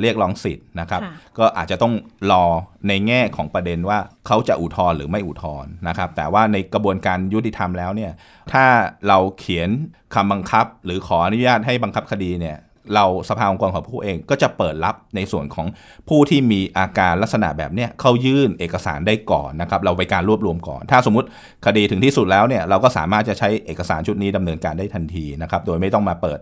[0.00, 1.00] เรียกร้องสิทธิ์นะครับ
[1.38, 1.94] ก็อาจจะต้อง
[2.30, 2.44] รอ
[2.88, 8.12] ในแง่ของประเด็นว่าเขาจะอุทธรณ์หรือไม่อุทธรณ์นะครับ แต่ว่าในกระบวนการยุติธรรมแล้วเนี่ย
[8.52, 8.64] ถ้า
[9.08, 9.68] เราเขียน
[10.14, 12.56] คำบังคับ หรือขออนุญาตให้บังคับคดีเนี่ย
[12.94, 15.66] เราสภาองค์กรของผู้เองก็จะเปิดรับในส่วนของ
[16.08, 21.28] ผู้ที่มีอาการลักษณะแบบเนี้ยเข้ายื่นเอกสารได้ก่อนนะครับ เราไปการรวบรวมก่อน ถ้าสมมติ
[21.66, 26.38] คดีถึงที่สุดแล้วเนี่ยเราก็สามารถจะใช้เอกสารชุดนี้ดำเนินการได้ทันทีนะครับ โดยไม่ต้องมาเปิด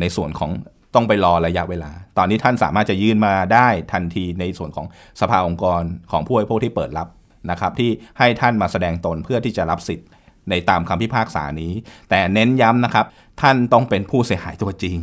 [0.00, 0.50] ในส่วนของ
[0.94, 4.86] ต้องไปรอระยะเวลา ตอนนี้ท่านสามารถจะยื่นมาได้ทันทีในส่วนของ
[5.20, 7.08] สภาองค์กรของผู้บริโภคที่เปิดรับ
[7.50, 10.06] นะครับ ที่ให้ท่านมาแสดงตนเพื่อที่จะรับสิทธิ์
[10.50, 11.72] ในตามคำพิพากษานี้
[12.10, 13.06] แต่เน้นย้ำนะครับ
[13.40, 14.96] ท่านต้องเป็นผู้เสียหายตัวจริง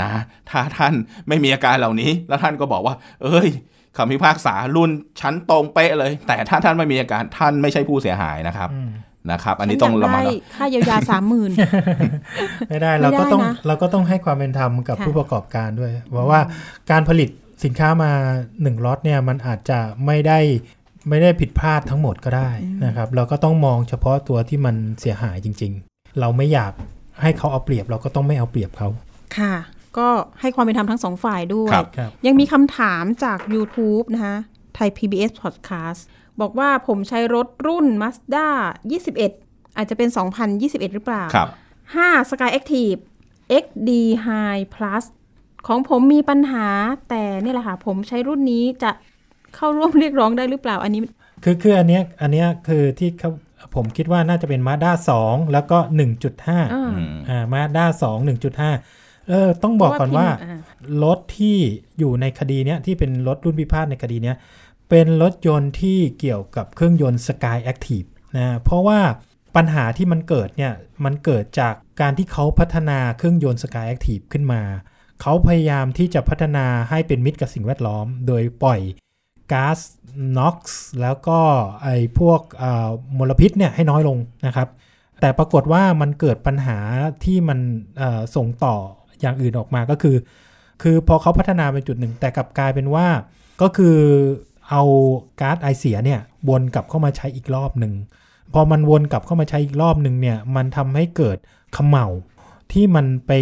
[0.00, 0.10] นะ
[0.50, 0.94] ถ้าท่าน
[1.28, 3.48] ไม่มีอาการเหล่านี้ แล้วท่านก็บอกว่า เอ้ย
[3.96, 8.70] คำพิพากษารุ่นชั้นตรงเป๊ะเลย แต่ถ้าท่านไม่มีอาการท่านไม่ใช่ผู้เสียหายนะครับ
[9.32, 10.22] นะครับ อันนี้ต้องระมัด
[10.54, 11.50] ค่าเยียวยาสามหมื่น
[12.68, 16.40] ไม่ได้เราก็ต้องเราก็ต้องให้ความเป็นธรรมกับผู้ประกอบการด้วยเพราะว่า
[16.90, 17.30] การผลิต
[17.64, 18.12] สินค้ามา
[18.62, 20.38] หนึ่งล็อตเนี่ยมันอาจจะไม่ได้
[21.08, 22.50] ไม่ได้ผิดพลาดทั้งหมดก็ได้
[22.84, 26.72] นะครับ เราก็ต้องมองเฉพาะตัวที่มันเสียหายจริง ๆ เราไม่อยาก
[27.22, 28.88] ให้เขาเอาเปรียบ เราก็ต้องไม่เอาเปรียบเขา
[29.38, 29.54] ค่ะ
[29.98, 30.08] ก็
[30.40, 31.72] ให้ความเป็นธรรมทั้งสองฝ่ายด้วย
[32.26, 34.36] ยังมีคำถามจาก YouTube นะคะ
[34.74, 36.00] ไทย PBS Podcast
[36.40, 38.46] บอกว่าผมใช้รถรุ่น Mazda
[39.10, 40.08] 21 อาจจะเป็น
[40.52, 41.48] 2021 หรือเปล่าครับ
[41.94, 42.98] 5 Sky Active
[43.62, 43.90] XD
[44.26, 45.04] High Plus
[45.66, 46.68] ของผมมีปัญหา
[47.08, 48.90] แต่นี่แหละค่ะ ผมใช้รุ่นนี้จะ
[49.56, 51.00] เข้าร่วมเรียกร้องได้หรือเปล่าอันนี้
[51.44, 53.30] คือคืออันเนี้ยอันเนี้ยคือที่เขา
[53.74, 55.78] ผมคิดว่าน่าจะเป็นมาด้าสองแล้วก็
[56.32, 58.70] 1.5อ่ามาด้าสองหนึ่งจุดห้า
[59.28, 60.28] เออต้องบอกก่อนว่า
[61.02, 61.56] รถที่
[61.98, 64.36] อยู่ในคดีเนี้ยที่เป็นรถรุ่นพิพาทในคดีเนี้ย
[64.90, 69.00] เป็นรถยนต์ที่เกี่ยวกับเครื่องยนต์ Sky Active นะเพราะว่า
[69.56, 70.72] ปัญหาที่มันเกิดเนี่ย
[71.04, 74.62] มันเกิดจากการที่เขาพัฒนาเครื่องยนต์ Sky Active ขึ้นมา
[75.22, 78.80] เขาพยายามที่จะพัฒนาให้เป็นมิตรกับสิ่งแวดล้อม โดยปล่อย
[79.52, 79.78] ก๊าซ
[80.38, 81.38] น็อกซ์แล้วก็
[81.82, 82.40] ไอ้พวก
[83.18, 84.68] มลพิษเนี่ยให้น้อยลงนะครับ
[85.20, 86.78] แต่ปรากฏว่ามันเกิดปัญหา
[87.24, 87.58] ที่มัน
[88.36, 88.76] ส่งต่อ
[89.20, 90.16] อย่างอื่นออกมาก็คือ
[90.82, 93.06] คือพอเขาพัฒนาไปจุดหนึ่ง แต่กลับกลายเป็นว่า
[93.62, 93.96] ก็คือ
[94.70, 94.82] เอา
[95.40, 97.92] ก๊าซไอเสียเนี่ยวนกลับเข้ามาใช้อีกรอบหนึ่ง
[98.54, 101.38] พอมันวนกลับเข้ามาใช้อีกรอบหนึ่งเนี่ยมันทำให้เกิด
[101.76, 102.06] ขมเหลา
[102.72, 103.32] ที่มันไป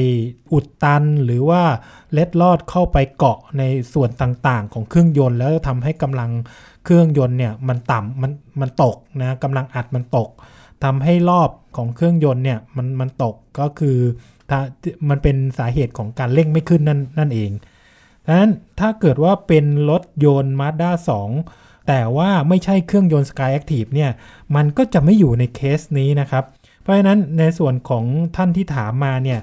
[0.52, 1.62] อุดตันหรือว่า
[2.12, 3.62] เล็ดลอดเข้าไปเกาะใน
[3.94, 6.30] ส่วนต่างๆ ของเครื่องยนต์ แล้วทำให้กำลัง
[6.84, 10.30] เครื่องยนต์เนี่ยมันต่ำมันมันตกนะกำลังอัดมันตก
[10.84, 13.98] ทำให้รอบของเครื่องยนต์เนี่ยมันมันตกก็คือ
[14.50, 14.60] ถ้า
[15.08, 17.50] มันเป็นสาเหตุของการเร่งไม่ขึ้นนั่นนั่นเอง
[18.26, 20.90] ดังนั้นถ้าเกิดว่าเป็นรถยนต์ Mazda
[21.38, 24.10] 2 แต่ว่าไม่ใช่เครื่องยนต์ Sky Active เนี่ย
[24.56, 26.44] มันก็จะไม่อยู่ในเคสนี้นะครับ
[26.84, 28.04] เพราะฉะนั้นในส่วนของ
[28.36, 29.40] ท่านที่ถามมาเนี่ย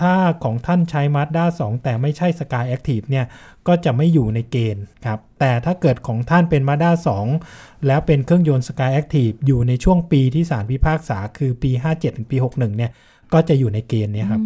[0.00, 3.26] ถ้าของท่านใช้ Mazda 2 แต่ไม่ใช่ Sky Active เนี่ย
[3.66, 6.90] ก็จะไม่อยู่ในเกณฑ์ครับ แต่ถ้าเกิดของท่านเป็น Mazda
[7.38, 12.90] 2 แล้วเป็นเครื่องยนต์ Sky Active อยู่ในช่วงปีที่ศาลพิพากษาคือปี 57 ถึงปี 61 เนี่ย
[13.32, 14.40] ก็จะอยู่ในเกณฑ์เนี้ครับ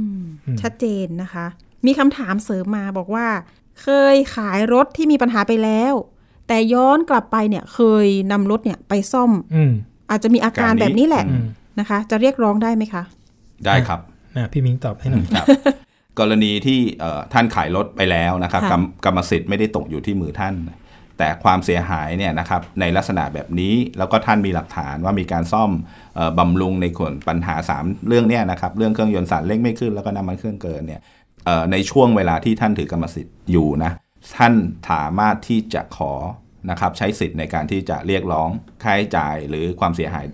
[0.47, 1.47] อืมชัดเจนนะคะ
[1.87, 3.27] มีคำถามเสริมมาบอกว่า
[3.83, 5.95] เคยขายรถที่มีปัญหาไปแล้ว
[6.49, 9.73] แต่ย้อนกลับไปเนี่ยเคยนำรถเนี่ยไปซ่อมอืม
[10.11, 11.47] อาจจะมีอาการแบบนี้แหละอืม
[11.81, 13.03] นะคะ จะเรียกร้องได้ไหมคะ
[13.67, 14.01] ได้ครับ
[14.37, 15.47] อะพี่มิงตอบให้หน่อยครับ
[16.19, 20.55] กรณีที่เอ่อท่านขายรถไปแล้วนะครับค่ะกรรมกรรมสิทธิ์ไม่ได้ตกอยู่ที่มือท่าน
[21.19, 25.71] แต่ความเสียหายเนี่ยนะครับในลักษณะแบบนี้แล้วก็ท่านมีหลักฐานว่ามีการซ่อม
[26.17, 31.01] เออบำรุงในส่วนปัญหา 3 เรื่องเนี้ยนะครับเรื่องเครื่องยนต์สารเร่งไม่ขึ้นแล้วก็น้ำมันเครื่องเกินเนี่ย
[31.45, 33.93] เอ่อในช่วงเวลาที่ท่านถือกรรมสิทธิ์อยู่นะ
[34.37, 34.55] ท่าน
[34.91, 36.13] สามารถที่จะขอ
[36.71, 38.49] นะครับใช้สิทธิ์ในการที่จะเรียกร้อง
[38.83, 40.27] ค่าใช้จ่ายหรือความเสียหาย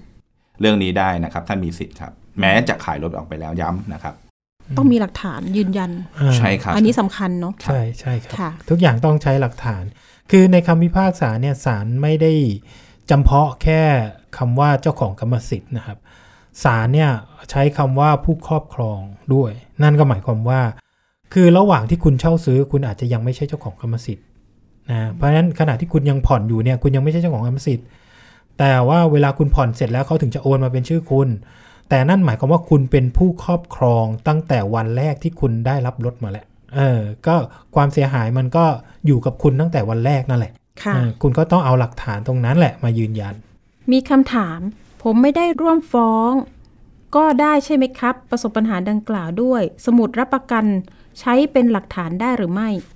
[0.60, 4.14] เรื่องนี้ได้นะครับ ท่านมีสิทธิ์ครับ แม้จะขายรถออกไปแล้วย้ำนะครับ
[4.76, 9.84] ต้องมีหลักฐานยืนยันอ่าใช่ครับ อันนี้สำคัญเนาะใช่ใช่ครับค่ะทุกอย่างต้องใช้หลักฐาน
[10.30, 12.32] คือในคำพิพากษาเนี่ยศาลไม่ได้
[13.10, 13.82] จำเพาะแค่
[14.38, 15.98] คำว่าเจ้าของกรรมสิทธิ์นะครับ
[16.64, 17.10] ศาลเนี่ย
[17.50, 19.00] ใช้คำว่าผู้ครอบครอง
[19.34, 19.50] ด้วย
[19.82, 20.60] นั่นก็หมายความว่า
[21.32, 24.26] คือระหว่างที่คุณเช่าซื้อ คุณอาจจะยังไม่ใช่เจ้าของกรรมสิทธิ์
[24.90, 27.86] นะเพราะฉะนั้นขณะที่คุณยังผ่อนอยู่เนี่ยคุณยังไม่ใช่เจ้าของกรรมสิทธิ์
[28.58, 31.28] แต่ว่าเวลาคุณผ่อนเสร็จแล้วเขาถึงจะโอนมาเป็นชื่อคุณ
[31.88, 37.34] แต่นั่นหมายความว่าคุณเป็นผู้ครอบครองตั้งแต่วันแรกที่คุณได้รับรถมาแล้วเออ ก็
[37.74, 38.64] ความเสียหายมันก็
[39.06, 43.34] อยู่กับคุณตั้งแต่วันแรกนั่นแหละค่ะเออคุณก็ต้องเอาหลักฐานตรงนั้นแหละมายืนยัน
[43.92, 44.60] มีคำถาม
[45.02, 46.30] ผมไม่ได้ร่วมฟ้อง
[47.16, 50.64] ก็ได้ใช่ไหมครับ ประสบปัญหาดังกล่าวด้วย สมุดรับประกัน
[51.20, 52.93] ใช้เป็นหลักฐานได้หรือไม่อืม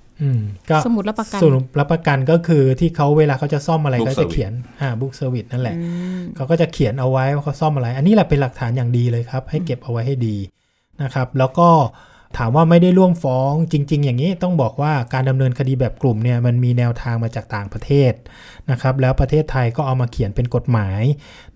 [0.69, 5.83] ก็สมุดรับประกันสมุดรับประกันก็คือที่เขาเวลาเขาจะซ่อมอะไร Book ก็จะ service เขียนอ่า book service นั่นแหละอื
[6.19, 10.37] มเขาก็จะเขียนเอาไว้ว่าเขาซ่อมอะไร อันนี้แหละเป็นหลักฐานอย่างดีเลยครับ ให้เก็บเอาไว้ให้ดี
[11.03, 11.67] นะครับ แล้วก็
[12.37, 18.13] ถามว่าไม่ได้ร่วมฟ้องจริง ๆ อย่างนี้ต้องบอกว่าการดำเนินคดีแบบกลุ่มเนี่ยมันมีแนวทางมาจากต่างประเทศ
[18.71, 21.01] นะครับแล้วประเทศไทยก็เอามาเขียนเป็นกฎหมาย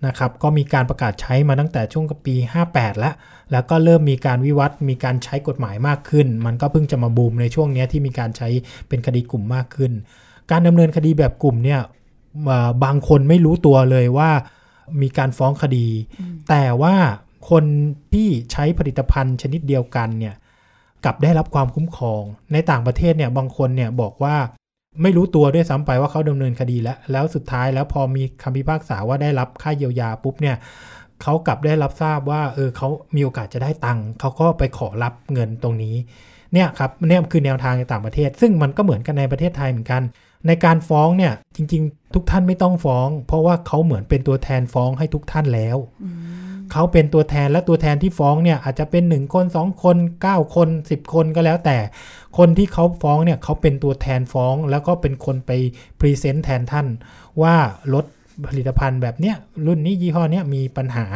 [0.06, 2.34] นะครับก็มีการประกาศใช้มาตั้งแต่ช่วงปี
[2.68, 3.14] 58 แล้ว
[3.52, 8.48] แล้วก็เริ่มมีการวิวัฒน์มีการใช้กฎหมายมากขึ้น มันก็เพิ่งจะมาบูมในช่วงเนี้ยที่มีการใช้
[8.88, 9.92] เป็นคดีกลุ่มมากขึ้น
[10.50, 11.80] การดำเนินคดีแบบกลุ่มเนี่ย
[12.46, 14.30] เอ่อบางคนไม่รู้ตัวเลยว่า
[15.02, 15.86] มีการฟ้องคดี
[16.48, 16.94] แต่ว่า
[17.50, 17.64] คน
[18.12, 20.34] ที่ใช้ผลิตภัณฑ์ชนิดเดียวกันเนี่ย
[21.04, 24.36] กลับได้รับความคุ้มครอง ในต่างประเทศเนี่ยบางคนเนี่ยบอกว่า
[25.02, 30.56] ไม่รู้ตัวด้วยซ้ำไปว่าเขาดำเนินคดีแล้ว แล้วสุดท้ายแล้วพอมีคำพิพากษาว่าได้รับค่าเยียวยาปุ๊บเนี่ย
[31.22, 35.96] เขากลับได้รับทราบว่าเออเขามีโอกาสจะได้ตังค์เขาก็ไปขอรับเงินตรงนี้
[36.52, 40.02] เนี่ยครับเนี่ยคือแนวทางในต่างประเทศ ซึ่งมันก็เหมือนกันในประเทศไทยเหมือนกัน
[40.46, 45.76] ในการฟ้องเนี่ยจริง ๆ ทุกท่านไม่ต้องฟ้อง เพราะว่าเขาเหมือนเป็นตัวแทนฟ้องให้ทุกท่านแล้ว
[46.74, 51.76] เขาเป็นตัวแทนและตัวแทนที่ฟ้องเนี่ยอาจจะเป็น 1 คน 2 คน 9 คน 10 คนก็แล้วแต่
[52.38, 55.50] คนที่เขาฟ้องเนี่ยเขาเป็นตัวแทนฟ้อง แล้วก็เป็นคนไป
[56.00, 56.86] พรีเซนต์แทนท่าน
[57.42, 57.54] ว่า
[57.94, 58.04] รถ
[58.48, 61.06] ผลิตภัณฑ์แบบเนี้ยรุ่นนี้ยี่ห้อเนี้ยมีปัญหา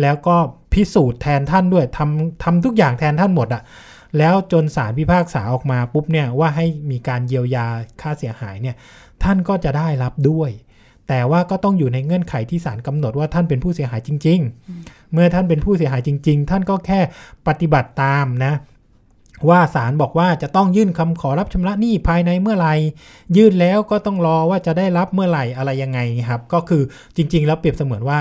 [0.00, 0.36] แล้วก็
[0.72, 3.62] พิสูจน์แทนท่านด้วยทำทำทุกอย่างแทนท่านหมดอะ
[4.18, 7.66] แล้วจนศาลพิพากษาออกมาปุ๊บเนี่ยว่าให้มีการเยียวยา
[8.00, 8.76] ค่าเสียหายเนี่ย
[9.22, 10.50] ท่านก็จะได้รับด้วย
[11.08, 14.40] แต่ว่าก็ต้องอยู่ในเงื่อนไขที่ศาลกำหนดว่าท่านเป็นผู้เสียหายจริง
[14.76, 17.00] ๆ เมื่อท่านเป็นผู้เสียหายจริง ๆ ท่านก็แค่
[17.46, 18.52] ปฏิบัติตามนะ
[19.50, 22.74] ว่าศาลบอกว่าจะต้องยื่นคำขอรับชำระหนี้ภายในเมื่อไหร่
[23.36, 26.82] ยื่นแล้วก็ต้องรอว่าจะได้รับเมื่อไหร่อะไรยังไงครับ ก็คือ
[27.16, 28.18] จริง ๆ แล้วเปรียบเสมือนว่า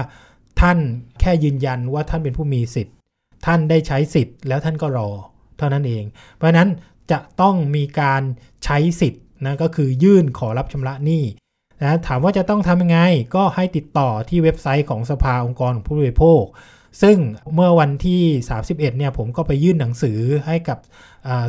[0.61, 0.77] ท่าน
[1.19, 2.95] แค่ยืนยันว่าท่านเป็นผู้มีสิทธิ์
[3.45, 5.09] ท่านได้ใช้สิทธิ์แล้วท่านก็รอ
[5.57, 6.03] เท่านั้นเอง
[6.35, 6.69] เพราะฉะนั้น
[7.11, 8.21] จะต้องมีการ
[8.63, 11.23] ใช้สิทธิ์นะก็คือยื่นขอรับชำระหนี้
[11.83, 12.99] นะถามว่าจะต้องทำยังไง
[13.35, 16.43] ก็ให้ติดต่อที่เว็บไซต์ของสภาองค์กรของผู้บริโภค
[17.01, 17.17] ซึ่ง
[17.53, 18.23] เมื่อวันที่
[18.55, 20.79] 31 เนี่ยผมก็ไปยื่นหนังสือให้กับ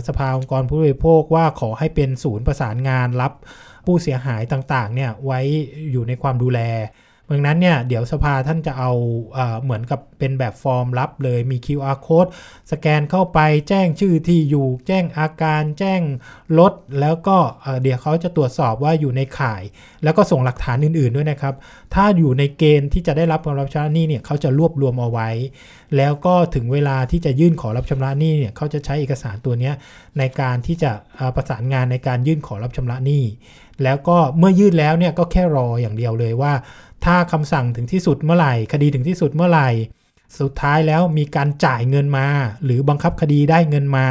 [0.07, 3.33] สภาองค์กรผู้บริโภคว่าขอให้เป็นศูนย์ประสานงานรับ
[3.87, 5.41] ผู้เสียหายต่างๆเนี่ยไว้
[5.93, 6.61] อยู่ในความดูแล
[7.33, 8.93] ดังนั้นเนี่ยเดี๋ยวสภาท่านจะเอา
[9.63, 12.31] เหมือนกับเป็นแบบฟอร์มรับเลยมี QR code
[12.73, 16.01] สแกนเข้าไปแจ้งชื่อที่อยู่ แจ้งอาการแจ้ง
[16.59, 17.37] รถแล้วก็
[17.83, 19.63] เดี๋ยวเขาจะตรวจสอบว่าอยู่ในข่าย
[20.05, 21.55] แล้วก็ส่งหลักฐานอื่นๆด้วยนะครับ
[21.95, 25.29] ถ้าอยู่ในเกณฑ์ที่จะได้รับการรับชำระหนี้เนี่ยเขาจะรวบรวมเอาไว้
[25.97, 29.73] แล้วก็ถึงเวลาที่จะยื่นขอรับชำระหนี้เนี่ยเขาจะใช้เอกสารตัวนี้
[30.19, 30.91] ในการที่จะ
[31.37, 33.25] ประสานงานในการยื่นขอรับชำระหนี้
[33.83, 36.53] แล้วก็เมื่อยื่นแล้วเนี่ยก็แค่รออย่างเดียวเลยว่า
[37.05, 39.69] ถ้าคำสั่งถึงที่สุดเมื่อไหร่ คดีถึงที่สุดเมื่อไหร่
[40.41, 42.27] สุดท้ายแล้วมีการจ่ายเงินมา
[42.65, 44.07] หรือบังคับคดีได้เงินมา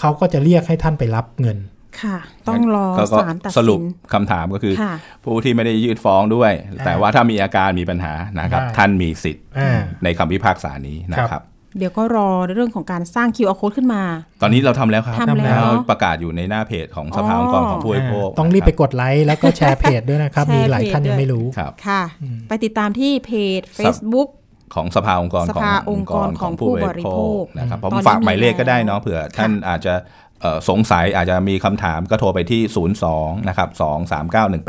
[0.00, 1.58] เขาก็จะเรียกให้ท่านไปรับเงิน
[2.02, 2.16] ค่ะ
[2.48, 4.94] ต้องรอก็ก็ศาลตัดสรุสิปนคำถามก็คือค่ะ
[5.24, 6.52] ผู้ที่ไม่ได้ยื่นฟ้องด้วย
[6.84, 11.42] แต่ว่าถ้ามีอาการมีปัญหานะครับได้ท่านมีสิทธิ์อ่าในคำพิพากษานี้นะครับ
[11.78, 14.02] เดี๋ยวก็รอเรื่องของการสร้าง QR code ขึ้นมา
[14.42, 22.02] ตอนนี้เราทำแล้วครับทำแล้วประกาศอยู่ในหน้าเพจของสภาองค์กรของผู้บริโภคต้องรีบไปกดไลค์แล้วก็แชร์เพจด้วยนะครับแชร์มีหลายท่านเพจยังไม่ด้วยรู้ครับค่ะ
[22.48, 24.28] ไปติดตามที่เพจ Facebook
[24.74, 29.94] ของสภาองค์กรสของภาองค์กรของผู้บริโภคนะครับผมตอนนี้ฝากหมายเลขมีก็ได้เนาะเผื่อท่านอาจจะ
[30.40, 32.62] เอ่อสงสัยอาจจะมีคำถามก็โทรไปที่
[33.04, 33.68] 02 นะครับ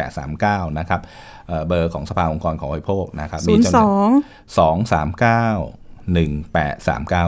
[0.05, 1.01] 2391839 นะครับ
[1.47, 6.31] เอ่อเบอร์ของสภาองค์กรของผู้บริโภคนะครับมีจำนวน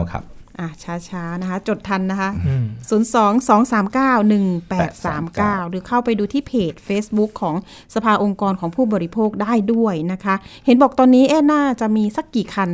[0.00, 0.24] 2391839 ครับ
[0.60, 2.64] อะช้าๆนะคะ จดทันนะคะอืม
[4.20, 7.54] 02-239-1839 หรือเข้าไปดูที่เพจ Facebook ของ
[7.94, 10.34] สภาองค์กรของผู้บริโภคได้ด้วยนะคะ
[10.66, 12.70] เห็นบอกตอนนี้เอ๊ะน่าจะมีสักกี่คัน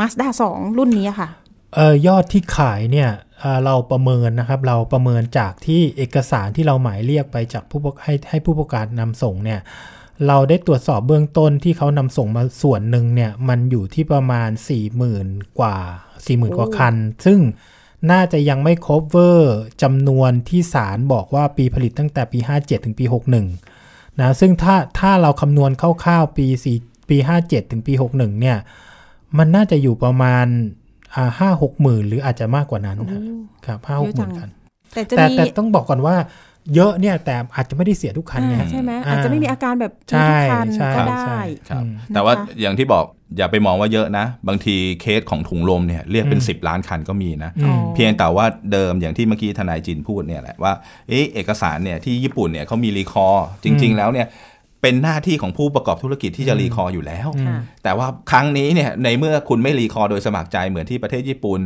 [0.00, 1.28] Mazda 2 รุ่นนี้ค่ะ
[1.74, 9.60] เออยอดที่ขายเนี่ยเอ่อเราประเมินนะครับ เราประเมินจากที่เอกสารที่เราหมายเรียกไปจากผู้ประให้ให้ผู้ประกาศนำส่งเนี่ย
[10.26, 14.50] เราได้ตรวจสอบเบื้องต้นที่เขานำส่งมาส่วนหนึ่งเนี่ย มันอยู่ที่ประมาณ
[15.04, 15.76] 40,000 กว่า
[16.16, 16.94] 40,000 กว่าคัน
[17.26, 17.38] ซึ่ง
[18.10, 19.38] น่าจะยังไม่ cover
[19.82, 23.04] จำนวนที่ศาลบอกว่าปีผลิตตั้งแต่ปี 57 ถึงปี
[23.62, 26.46] 61 นะ ซึ่งถ้าถ้าเราคำนวณคร่าวๆปี
[26.78, 28.58] 4ปี 57 ถึงปี 61 เนี่ย
[29.38, 30.46] มันน่าจะอยู่ประมาณ
[31.14, 33.22] อ่าห้าหกหมื่นหรืออาจจะมากกว่านั้นครับ
[33.66, 34.48] ครับห้าหกหมื่นคัน
[34.92, 36.16] แต่จะแต่มีแต่ต้องบอกก่อนว่า
[36.74, 43.04] เยอะเนี่ยแต่อาจจะไม่ได้เสียทุกคันไงอ่าใช่ไหมอาจจะไม่มีอาการแบบใช่ทุกคันใช่ก็ใช่ได้ครับอืมแต่ว่านะคะอย่างที่บอก
[43.36, 50.72] อย่าไปมองว่าเยอะนะ บางทีเคสของถุงลมเนี่ยเรียกเป็นอืม10 ล้านคันก็มีนะอืมเพียงแต่ว่าเดิมอย่างที่เมื่อกี้ทนายจินพูดเนี่ยแหละว่า
[51.08, 54.26] เอ๊ะเอกสารเนี่ยที่ญี่ปุ่นเนี่ยเขามี recall จริง ๆ แล้วเนี่ย
[54.82, 61.60] เป็นหน้าที่ของผู้ประกอบธุรกิจที่จะ recall อยู่แล้วค่ะแต่ว่าครั้งนี้เนี่ยในเมื่อคุณไม่ recall โดยสมัครใจเหมือนที่ประเทศญี่ปุ่น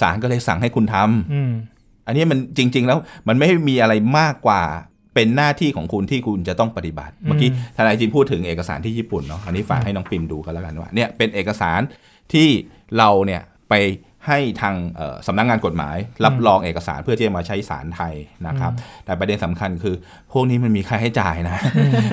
[0.00, 1.73] ศาลก็เลยสั่งให้คุณทำ
[2.04, 4.62] อืมอันนี้มันจริง ๆ แล้วมันไม่มีอะไรมากกว่า
[5.14, 11.80] เป็นหน้าที่ของคุณที่คุณจะต้องปฏิบัติ เมื่อกี้ทนายจินพูดถึงเอกสารที่ญี่ปุ่นเนาะอันนี้ฝากให้น้องปิมดูกันแล้วกันว่าเนี่ยเป็นเอกสาร
[12.32, 12.48] ที่
[12.98, 13.74] เราเนี่ยไป
[14.26, 18.14] ให้ทางเอ่อสำนักงานกฎหมาย รับรองเอกสารเพื่อที่จะมาใช้สารไทย
[18.46, 18.72] นะครับ
[19.04, 19.94] แต่ประเด็นสำคัญคือ
[20.32, 21.58] พวกนี้มันมีค่าใช้จ่ายนะ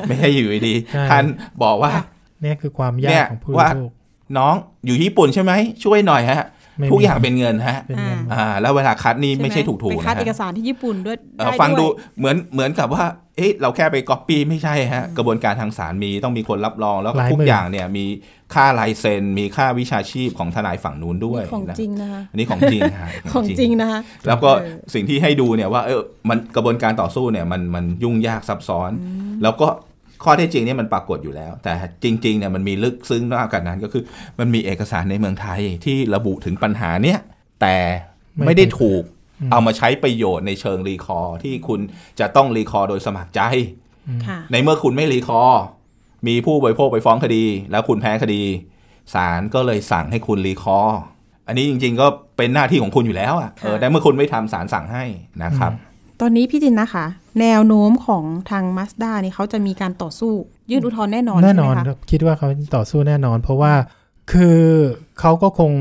[0.08, 1.23] ไม่ใช่อยู่ดีๆใช่ท่าน
[1.63, 1.93] บอกว่า
[2.41, 3.91] เนี่ยคือความเนี่ยายกของผู้บว่าริโภค
[4.38, 5.51] น้องอยู่ญี่ปุ่นใช่ไหม
[5.84, 6.61] ช่วยหน่อยฮะไม่มี
[6.91, 13.06] ทุกอย่างเป็นเงินฮะเป็นเงินอ่าแล้วเวลาคัดนี่ไม่ใช่หถูกๆไปนะคัดฮะเอกสารที่ญี่ปุ่นด้วยเอ่อไฟังดูวยเหมือนเหมือนกับว่า
[13.38, 18.06] เอ๊ะเราแค่ไปก๊อปปี้ไม่ใช่ฮะกระบวนการทางศาลมีต้องมีคนรับรองแล้วก็หลายทุกหมื่นอย่างเนี่ยมี
[18.54, 28.91] ค่าลายเซ็น มีค่าวิชาชีพของทนายฝั่งนู้นด้วยนี่ของนะจริงนะคะอันนี้ของจริงฮะของจริงนะคะแล้วก็เออสิ่งที่ให้ดูเนี่ยว่าเออมันกระบวนการต่อสู้เนี่ยมันมันยุ่งยากซับซ้อน
[29.44, 29.67] แล้วก็
[30.24, 34.04] ข้อเท็จจริงเนี่ยมันปรากฏอยู่แล้ว แต่จริงๆเนี่ยมันมีลึกซึ้งมากกว่านั้นก็คือ
[34.40, 37.20] มันมีเอกสารในเมืองไทยที่ระบุถึงปัญหาเนี่ย
[37.62, 37.76] แต่
[38.46, 39.04] ไม่ได้ถูก
[39.52, 41.80] เอามาใช้ประโยชน์ในเชิงรีคอร์ที่คุณ
[42.20, 43.42] จะต้องรีคอร์โดยสมัครใจ
[44.28, 45.62] ค่ะในเมื่อคุณไม่ recall
[46.28, 48.44] มีผู้บริโภคไปฟ้องคดี แล้วคุณแพ้คดี
[49.14, 51.00] ศาลก็เลยสั่งให้คุณ recall
[51.48, 52.08] อันนี้จริง ๆ ก็
[52.38, 55.04] เป็นหน้าที่ของคุณอยู่แล้วอะค่ะเออแต่เมื่อคุณไม่ทำศาลสั่งให้
[55.44, 55.72] นะครับ
[56.24, 57.06] ตอนนี้พี่จินนะคะ
[57.42, 60.34] แนวโน้มของทางมาสด้านี่เขาจะมีการต่อสู้
[60.72, 63.74] ยื่นอุทธรณ์แน่นอนแน่ใช่นไหอนมคะครัแน่นอนครับคิดว่าเขาต่อสู้แน่นอน เพราะว่า
[64.32, 64.62] คือ
[65.20, 65.72] เขาก็คง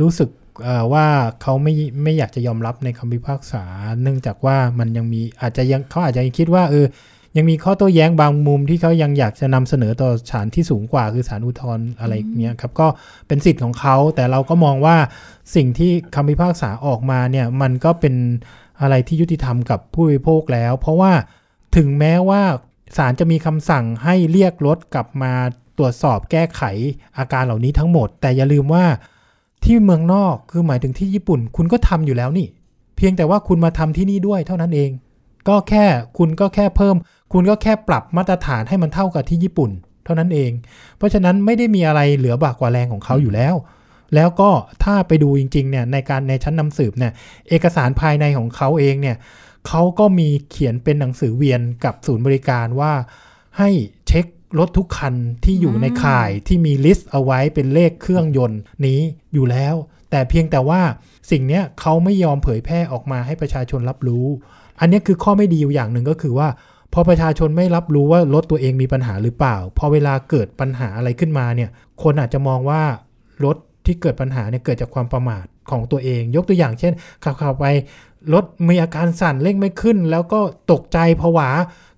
[0.00, 0.28] รู้สึก
[0.62, 1.06] เอ่อว่า
[1.42, 3.64] เขาไม่ไม่อยากจะยอมรับในคำพิพากษา
[4.02, 6.86] เนื่องจากว่ามันยังมีอาจจะยังเขาอาจจะยังคิดว่าเออ
[7.36, 12.86] ยังมีข้อโต้แย้งบางมุมที่เขายังอยากจะนำเสนอต่อศาลที่สูงกว่าคือศาลอุทธรณ์อะไรเงี้ยครับก็
[13.28, 14.96] เป็นสิทธิ์ของเขาแต่เราก็มองว่า
[15.54, 18.14] สิ่งที่คำพิพากษาออกมาเนี่ยมันก็เป็น
[18.80, 21.12] อะไรที่ยุติธรรมกับผู้บริโภคแล้ว เพราะว่า
[21.76, 22.42] ถึงแม้ว่า
[22.96, 25.32] ศาลจะมีคำสั่งให้เรียกรถกลับมา
[25.78, 26.62] ตรวจสอบแก้ไข
[27.18, 28.84] อาการเหล่านี้ทั้งหมด แต่อย่าลืมว่า
[29.64, 32.46] ที่เมืองนอกคือหมายถึงที่ญี่ปุ่น คุณก็ทำอยู่แล้วนี่
[32.96, 34.90] เพียงแต่ว่าคุณมาทำที่นี่ด้วยเท่านั้นเอง
[35.48, 35.84] ก็แค่
[36.18, 36.96] คุณก็แค่เพิ่ม
[37.32, 39.70] คุณก็แค่ปรับมาตรฐานให้มันเท่ากับที่ญี่ปุ่น
[40.04, 40.50] เท่านั้นเอง
[40.96, 43.54] เพราะฉะนั้นไม่ได้มีอะไรเหลือบากกว่าแรงของเขาอยู่แล้ว
[44.14, 44.50] แล้วก็
[44.84, 47.12] ถ้าไปดูจริงๆเนี่ยในการในชั้นนำสืบเนี่ย
[47.48, 49.16] เอกสารภายในของเขาเองเนี่ย
[49.68, 52.92] เขาก็มีเขียนเป็นหนังสือเวียนกับศูนย์บริการว่า
[53.58, 53.70] ให้
[54.08, 54.26] เช็ค
[54.58, 55.14] รถทุกคัน
[55.44, 59.00] ที่อยู่ในข่ายที่มี list เอาไว้เป็นเลขเครื่องยนต์นี้
[59.34, 59.74] อยู่แล้ว
[60.10, 60.82] แต่เพียงแต่ว่า
[61.30, 64.26] สิ่งนี้เขาไม่ยอมเผยแพร่ออกมาให้ประชาชนรับรู้
[64.80, 66.48] อันนี้คือข้อไม่ดีอยู่อย่างหนึ่งก็คือว่า
[66.92, 71.70] พอประชาชนไม่รับรู้ว่ารถตัวเองมีปัญหาหรือเปล่า พอเวลาเกิดปัญหาอะไรขึ้นมาเนี่ย
[72.02, 72.82] คนอาจจะมองว่า
[73.44, 73.56] รถ
[73.86, 76.92] ที่เกิดปัญหาเนี่ยเกิดจากความประมาทของตัวเอง ยกตัวอย่างเช่น
[77.24, 77.66] ขับขับไป
[78.34, 80.40] รถมีอาการสั่นเร่งไม่ขึ้น แล้วก็
[80.72, 81.48] ตกใจผวา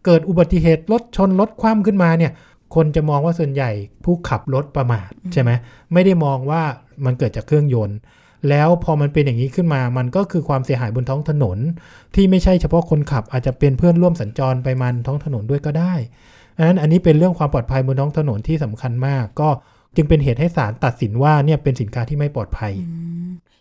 [0.05, 2.33] เกิดอุบัติเหตุรถชนรถคว่ำขึ้นมาเนี่ย
[2.75, 3.71] คนจะมองว่าส่วนใหญ่
[4.05, 5.51] ผู้ขับรถประมาทใช่ไหม
[5.93, 6.63] ไม่ได้มองว่า
[7.05, 7.99] มันเกิดจากเครื่องยนต์
[8.49, 11.59] แล้วพอมันเป็นอย่างนี้ขึ้นมา มันก็คือความเสียหายบนท้องถนน
[12.15, 15.95] ที่ไม่ใช่เฉพาะคนขับอาจจะเป็นเพื่อนร่วมสัญจรไปมันท้องถนนด้วยก็ได้
[16.57, 19.49] ดังนั้นอันนี้เป็นเรื่องความปลอดภัยบนท้องถนนที่สำคัญมากก็
[19.97, 22.73] จึงเป็นเหตุให้ศาลตัดสินว่าเนี่ยเป็นสินค้าที่ไม่ปลอดภัย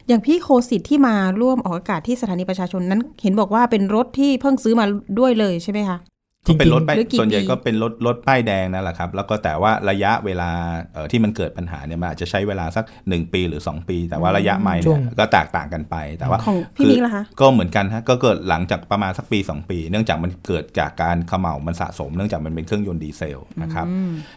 [0.08, 4.86] อย่างพี่โคสิทธิ์ที่มาร่วมออกอากาศที่สถานีประชาชนนั้น เห็นบอกว่าเป็นรถที่เพิ่งซื้อมา
[5.20, 6.00] ด้วยเลยใช่ไหมคะ
[6.48, 10.50] ก็เป็นรถป้ายหรือกี่ส่วนใหญ่ปีก็เป็นรถรถป้ายแดงนั่นแหละครับ แล้วก็แต่ว่าระยะเวลา
[10.94, 23.86] เอ่อที่มันเกิดปัญหาเนี่ยมันอาจจะใช้เวลาสัก 1 ปีหรือ 2 ปี แต่ว่าระยะไม่ช่เนี่วงยก็แตกต่างกันไปแต่ว่าของพี่คือมิ้งล่ะคะก็เหมือนกันฮะก็เกิดหลังจากประมาณสักปี 2 ปี เนื่องจากมันเกิดจากการเขม่ามันสะสม เนื่องจากมันเป็นเครื่องยนต์ดีเซลนะครับ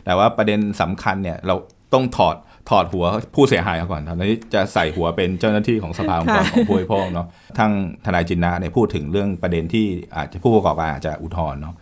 [0.04, 1.54] แต่ว่าประเด็นสำคัญเนี่ยเรา
[1.94, 2.37] ต้องถอด
[2.70, 7.27] ถอดหัวผู้เสียหายเอาก่อนตอนนี้จะใส่หัวเป็นเจ้าหน้าที่ของสภาองค์กรค่ะของผู้บริโภคเนาะ
[7.59, 7.72] ทั้ง
[8.05, 11.74] ทนายจินนะเนี่ยพูดถึงเรื่องประเด็นที่อาจจะผู้ประกอบการอาจจะอุทธรณ์เนาะ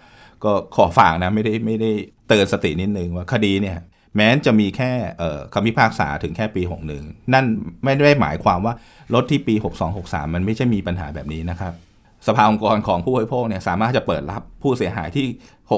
[0.45, 1.91] ก็ขอฝากนะไม่ได้ไม่ได้
[2.29, 3.77] เตือนสตินิดนึงว่าคดีเนี่ย
[4.17, 6.63] แม้จะมีแค่เอ่อคำพิพากษาถึงแค่ปี
[6.99, 7.45] 61 นั่น
[7.85, 8.75] ไม่ได้หมายความว่า
[9.15, 9.55] รถที่ปี
[9.95, 11.73] 6263 มันไม่ใช่มีปัญหาแบบนี้นะครับ
[12.27, 15.27] สภาองค์กรของผู้บริโภคเนี่ยสามารถจะเปิดรับผู้เสียหายที่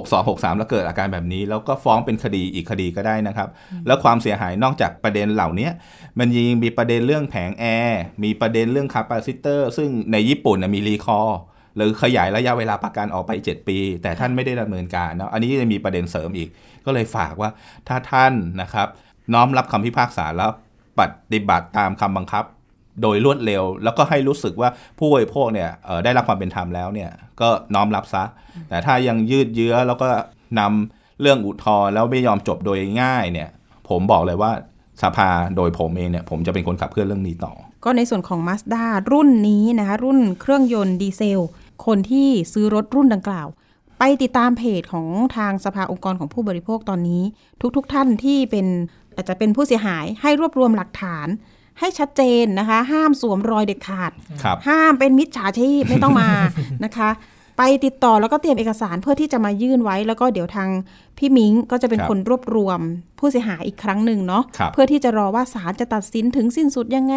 [0.05, 3.49] 6263 แล้วเกิดอาการแบบนี้ แล้วก็ฟ้องเป็นคดีอีกคดีก็ได้นะครับ
[3.87, 5.69] แล้วความเสียหายนอกจากประเด็นเหล่านี้
[6.19, 11.39] มันยังมีประเด็นเรื่องแผงแอร์มีประเด็นเรื่อง capacitor ซึ่งในญี่ปุ่นนะมี recall
[11.77, 16.49] หรือขยายระยะเวลาประกันออกไป 7 ปี แต่ท่านไม่ได้ดำเนินการเนาะอันนี้จะมีประเด็นเสริมอีก
[16.87, 17.51] ก็เลยฝากว่า
[17.89, 18.33] ถ้าท่าน
[18.63, 18.89] นะครับ
[19.35, 20.51] น้อมรับคำพิพากษาแล้ว
[20.99, 21.01] ป
[21.33, 22.45] ฏิบัติตามคำบังคับ
[23.03, 25.71] โดยรวดเร็ว แล้วก็ให้รู้สึกว่าผู้บริโภคเนี่ย
[26.05, 28.25] ได้รับความเป็นธรรมแล้วเนี่ยก็น้อมรับซะ
[28.69, 30.09] แต่ถ้ายังยืดเยื้อแล้วก็
[30.59, 33.49] นำเรื่องอุทธรณ์แล้วไม่ยอมจบโดยง่ายเนี่ย
[33.89, 34.51] ผมบอกเลยว่า
[35.03, 37.53] สภาโดยผมเองเนี่ยผมจะเป็นคนขับเคลื่อนเรื่องนี้ต่อ
[37.85, 41.41] ก็ในส่วนของ Mazda รุ่นนี้นะคะ รุ่นเครื่องยนต์ดีเซล
[41.87, 43.47] คนที่ซื้อรถรุ่นดังกล่าว
[43.99, 45.07] ไปติดตามเพจของ
[45.37, 47.23] ทางสภาองค์กรของผู้บริโภคตอนนี้
[47.77, 48.67] ทุกๆทท่านที่เป็น
[49.15, 51.29] อาจจะเป็นผู้เสียหายให้รวบรวมหลักฐาน
[51.81, 54.13] ให้ชัดเจนนะคะ ห้ามสวมรอยเด็ดขาด
[54.43, 56.31] ครับห้ามเป็นมิจฉาชีพไม่ต้องมา
[56.85, 57.11] นะคะ
[57.59, 60.69] ไปติดต่อแล้วก็เตรียมเอกสารเพื่อที่จะมายื่นไว้ แล้วก็เดี๋ยวทาง
[61.19, 62.81] พี่มิงก็จะเป็นครับคนรวบรวม
[63.19, 67.15] ผู้เสียหายอีกครั้งหนึ่งเนาะครับเพื่อที่จะรอว่าศาลจะตัดสินถึงสิ้นสุดยังไง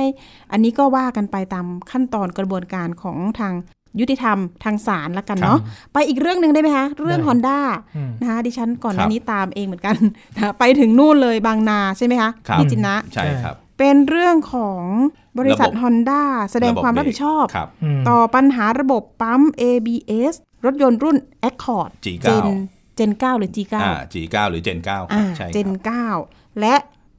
[0.52, 3.54] อันนี้ก็ว่ากันไปตามขั้นตอนกระบวนการของทาง
[4.00, 5.60] ยุติธรรมทางศาลละกันเนาะ
[5.94, 7.60] ไปอีกเรื่องหนึ่งได้ไหมคะเรื่องได้ Honda
[7.96, 9.96] อืมนะคะดิฉันก่อนหครัน้าบนี้ตามเองเหมือนกัน
[10.36, 14.84] นะไปถึงนู่นเลยบางนาใช่ไหมคะครับพี่จินนะใช่ครับ เป็นเรื่องของ
[15.40, 20.34] บริษัทระบบ Honda แสดงความรับผิดชอบครับอืมต่อปัญหาระบบปั๊ม ABS
[20.66, 21.18] รถยนต์รุ่น
[21.50, 22.46] Accord G9 Gen
[22.98, 25.70] Gen 9หรือ G9 อ่า G9 หรือ Gen 9คอ่ารับใช่ครับ Gen
[26.16, 26.76] 9และ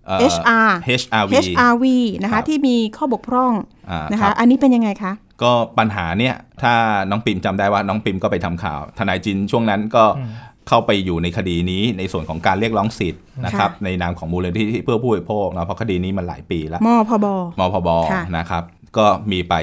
[0.06, 0.70] เอ่อ HR
[1.00, 1.84] HRV HRV
[2.22, 3.52] นะครัคะบที่มีข้อบกพร่อง
[3.90, 6.74] อ่านะครัคะบอันนี้เป็นยังไงคะ ก็ปัญหาเนี่ย ถ้า
[7.10, 10.04] น้องปิมจำได้ว่าน้องปิมก็ไปทำข่าว ทนายจินช่วงนั้นก็
[10.68, 17.26] เข้าไปอยู่ในคดีนี้ในส่วนของการเรียกร้องสิทธิ์นะครับค่ะในนามของมูลนิธิเพื่อผู้บริโภคนะเพราะคดีนี้มันหลายปีแล้วมพบ
[17.58, 18.62] มพบค่ะนะครับ
[18.98, 19.54] ก็มีไป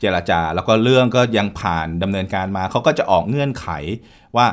[0.00, 3.66] เจรจา แล้วก็เรื่องก็ยังผ่านดำเนินการมาเขาก็จะออกเงื่อนไข
[4.36, 4.46] ว่า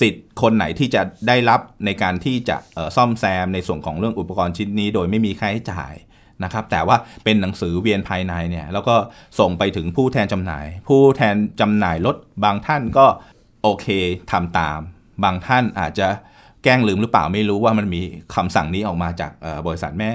[0.00, 5.94] สิทธิ์คนไหนที่จะได้รับในการที่จะเอ่อซ่อมแซมในส่วนของเรื่องอุปกรณ์ชิ้นนี้ โดยไม่มีค่าใช้จ่าย
[6.44, 8.96] นะครับแต่ว่าเป็นหนังสือเวียนภายในเนี่ยแล้วก็
[9.38, 13.06] ส่งไปถึงผู้แทนจำหน่าย ผู้แทนจำหน่ายรถบางท่านก็
[13.62, 13.86] โอเค
[14.32, 14.78] ทำตาม
[15.22, 16.08] บางท่านอาจจะ
[16.64, 18.02] แกล้งลืมหรือเปล่าไม่รู้ว่ามันมี
[18.34, 20.12] คำสั่งนี้ออกมาจากเอ่อบริษัทแม่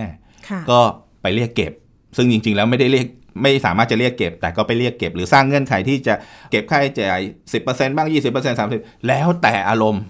[0.49, 0.79] ค่ะก็
[1.21, 1.73] ไปเรียกเก็บ
[2.17, 3.07] ซึ่งจริง ๆ แล้วไม่ได้เรียก
[3.41, 6.13] ไม่สามารถจะเรียกเก็บ แต่ก็ไปเรียกเก็บ หรือสร้างเงื่อนไขที่จะ
[6.51, 7.21] เก็บค่าใช้จ่าย
[7.59, 10.03] 10%บ้าง20% 30%แล้วแต่อารมณ์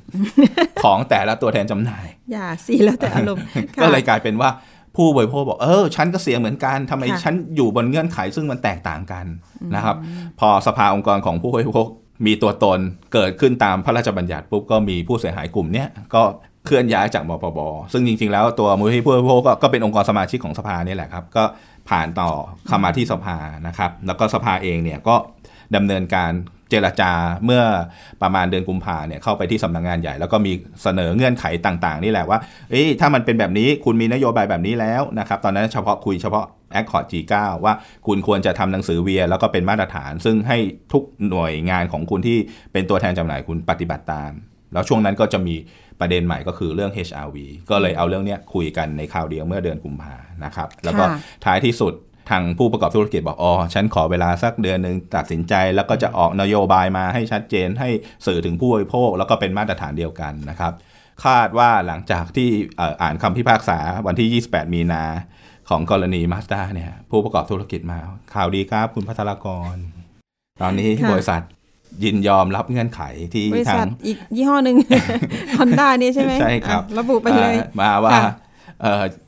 [0.84, 4.49] ของแต่ละตัวแทนจำหน่าย อย่าสิแล้วแต่อารมณ์ค่ะก็เลยกลายเป็นว่า
[4.95, 9.25] ผู้บริโภคบอกเออฉันก็เสียเหมือนกันทำไมค่ะฉันอยู่บนเงื่อนไขซึ่งมันแตกต่างกัน
[9.75, 9.95] นะครับ
[10.39, 11.88] พอสภาองค์กรของผู้บริโภค
[12.25, 12.79] มีตัวตน
[13.13, 16.23] เกิดขึ้นตามพระราชบัญญัติปุ๊บก็มีผู้เสียหายกลุ่มเนี้ยก็
[16.65, 17.60] เคลื่อนย้ายจากมปบ
[17.93, 21.43] ซึ่งจริงๆแล้วตัวมูลที่ผู้บริโภคก็ก็เป็นองค์กรสมาชิกของสภานี่แหละครับ ก็
[21.89, 22.32] ผ่านต่อ
[22.67, 25.15] เข้ามาที่สภานะครับ แล้วก็สภาเองเนี่ยก็
[25.75, 26.32] ดำเนินการ
[26.69, 27.12] เจรจา
[27.45, 27.62] เมื่อ
[28.21, 30.53] ประมาณเดือนกุมภาเนี่ยเข้าไปที่สำนักงานใหญ่ แล้วก็มี
[30.84, 36.45] เสนอเงื่อนไขต่าง ๆ นี่แหละว่าเอ้ยถ้ามันเป็นแบบนี้คุณมีนโยบายแบบนี้แล้วนะครับตอนนั้นเฉพาะคุยเฉพาะ
[36.79, 37.73] Accord G9 ว่า
[38.08, 40.58] คุณควรจะทำหนังสือเวีย แล้วก็เป็นมาตรฐาน ซึ่งให้
[40.93, 42.38] ทุกหน่วยงานของคุณที่
[42.73, 44.32] เป็นตัวแทนจำหน่ายคุณปฏิบัติตาม
[44.73, 45.55] แล้วช่วงนั้นก็จะมี
[45.99, 47.38] ประเด็นใหม่ก็คือเรื่อง HRV
[47.69, 51.93] ก็เลยเอาเรื่องเนี้ยคุยกันในคราวเดียวเมื่อเดือนกุมภานะครับ แล้วก็ค่ะท้ายที่สุด
[52.29, 57.89] ทางผู้ประกอบธุรกิจบอกอ๋อฉันขอเวลาสักเดือนหนึ่งตัดสินใจ แล้วก็จะออกนโยบายมาให้ชัดเจนให้
[58.25, 60.73] สื่อถึงผู้บริโภค แล้วก็เป็นมาตรฐานเดียวกันนะครับ
[61.25, 65.03] คาดว่าหลังจากที่เอ่ออ่านคำพิพากษาวันที่ 28 มีนา
[65.69, 67.99] ของกรณีมาสด้าเนี่ยผู้ประกอบธุรกิจมา
[68.34, 69.75] ข่าวดีครับคุณพัทรกร
[70.61, 71.41] ตอนนี้ค่ะบริษัท
[72.03, 73.01] ยินยอมรับเงื่อนไข
[73.34, 74.75] ที่บริทาษังทอีกยี่ห้อหนึ่ง
[75.57, 78.32] Honda นี่ใช่ไหมใช่ครับอะระบุไปเลยอ่ามาว่าค่ะเอ่อ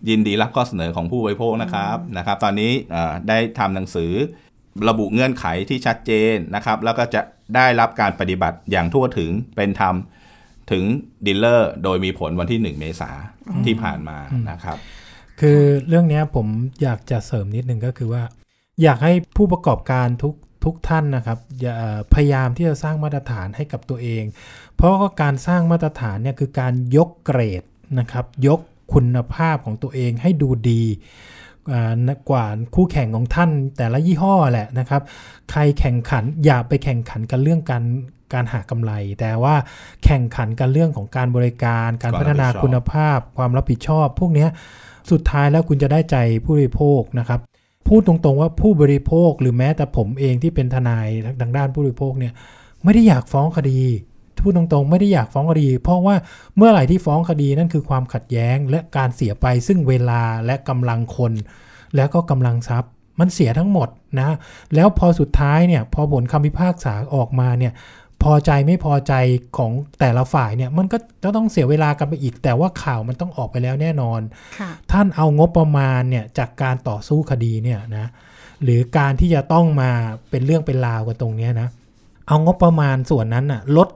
[0.09, 4.11] ยินดีรับข้อเสนอของผู้บริโภคนะครับนะครับ ตอนนี้เอ่อได้ทำหนังสือ
[4.89, 7.21] ระบุเงื่อนไขที่ชัดเจนนะครับ แล้วก็จะ
[7.55, 9.95] ได้รับการปฏิบัติอย่างทั่วถึงเป็นธรรม
[10.71, 10.83] ถึง
[11.25, 13.11] ดีลเลอร์โดยมีผลวันที่ 1 เมษา
[13.65, 14.17] ที่ผ่านมา
[14.51, 14.77] นะครับ
[15.41, 16.47] คือเรื่องเนี้ยผม
[16.81, 20.35] อยากจะเสริมนิดนึงก็คือว่าจอยากให้ผู้ประกอบการทุก
[20.65, 21.75] ทุกท่านนะครับอย่า
[22.13, 24.23] พยายามที่จะสร้างมาตรฐานให้กับตัวเอง
[24.75, 27.63] เพราะว่าการสร้างมาตรฐานเนี่ยคือการยกเกรด
[27.99, 28.59] นะครับ ยก
[28.93, 30.83] คุณภาพของตัวเองให้ดูดี
[32.29, 35.01] กว่าคู่แข่งของท่านแต่ละยี่ห้อแหละนะครับ
[35.51, 37.83] ใครแข่งขันอย่าไปแข่งขันกันเรื่องการ
[38.33, 39.55] การหากำไร แต่ว่า
[40.05, 44.47] แข่งขันกันเรื่องของการบริการ การพัฒนาคุณภาพ ความรับผิดชอบ พวกนี้
[45.11, 47.39] สุดท้ายแล้วคุณจะได้ใจผู้บริโภคนะครับ
[47.87, 51.07] พูดตรงๆว่าผู้บริโภคหรือแม้แต่ผมเองที่เป็นทนาย
[51.41, 52.33] ทางด้านผู้บริโภคเนี่ย
[52.83, 53.79] ไม่ได้อยากฟ้องคดี
[54.39, 56.15] พูดตรงๆ ไม่ได้อยากฟ้องคดี เพราะว่า
[56.57, 61.33] เมื่อไหร่ที่ฟ้องคดีนั่นคือความขัดแย้งและการเสียไปซึ่งเวลาและกำลังคน
[61.95, 64.29] แล้วก็กำลังทรัพย์มันเสียทั้งหมดนะ
[64.75, 67.73] แล้วพอสุดท้ายเนี่ยพอผลคำพิพากษาออกมาเนี่ย
[68.23, 69.13] พอใจไม่พอใจ
[69.57, 74.21] ของแต่ละฝ่ายเนี่ยมันก็จะต้องเสียเวลากันไปอีก แต่ว่าข่าวมันต้องออกไปแล้วแน่นอน
[74.91, 78.07] ท่านเอางบประมาณเนี่ยจากการต่อสู้คดีเนี่ยนะ
[78.63, 79.91] หรือการที่จะต้องมา
[80.29, 81.67] เป็นเรื่องเป็นราวกันตรงนี้นะ
[82.27, 83.89] เอางบประมาณส่วนนั้นน่ะลด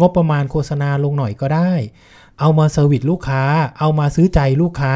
[0.00, 1.72] งบประมาณโฆษณาลงหน่อยก็ได้
[2.40, 3.42] เอามา service ลูกค้า
[3.78, 4.94] เอามาซื้อใจลูกค้า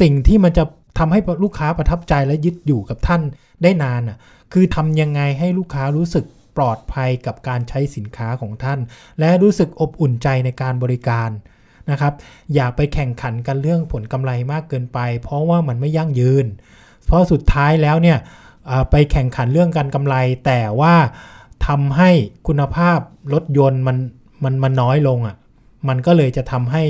[0.00, 0.64] สิ่งที่มันจะ
[0.98, 3.22] ทำให้ลูกค้าประทับใจและยึดอยู่กับท่าน
[3.62, 4.18] ได้นานน่ะ
[4.52, 6.24] คือทำยังไงให้ลูกค้ารู้สึก
[6.56, 8.78] ปลอดภัยกับการใช้สินค้าของท่าน
[9.20, 11.30] และรู้สึกอบอุ่นใจในการบริการ
[11.90, 12.12] นะครับ
[12.54, 16.46] อย่าไปแข่งขันกันเรื่องผลกำไรมากเกินไป เพราะว่ามันไม่ยั่งยืน
[17.06, 18.18] เพราะสุดท้ายแล้วเนี่ย
[18.90, 20.14] ไปแข่งขันเรื่องการกำไร
[20.46, 20.94] แต่ว่า
[21.66, 22.10] ทำให้
[22.48, 22.98] คุณภาพ
[23.34, 23.96] รถยนต์มัน
[24.44, 25.36] มันมันน้อยลงอะ่ะ
[25.88, 26.84] มันก็เลยจะทำให้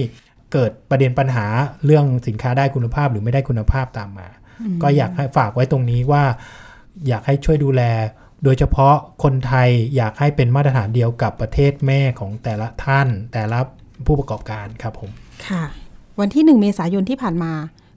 [0.52, 1.46] เกิดประเด็นปัญหา
[1.84, 4.28] เรื่องสินค้าได้คุณภาพหรือไม่ได้คุณภาพตามมา
[4.82, 6.24] ก็อยากให้ฝากไว้ตรงนี้ว่า
[7.08, 7.82] อยากให้ช่วยดูแล
[8.44, 13.58] โดยเฉพาะคนไทยอยากให้เป็นมาตรฐานเดียวกับประเทศแม่ของแต่ละท่าน แต่ละ
[14.06, 15.10] ผู้ประกอบการครับผม
[15.46, 15.64] ค่ะ
[16.20, 17.52] วันที่หนึ่งเมษายนที่ผ่านมา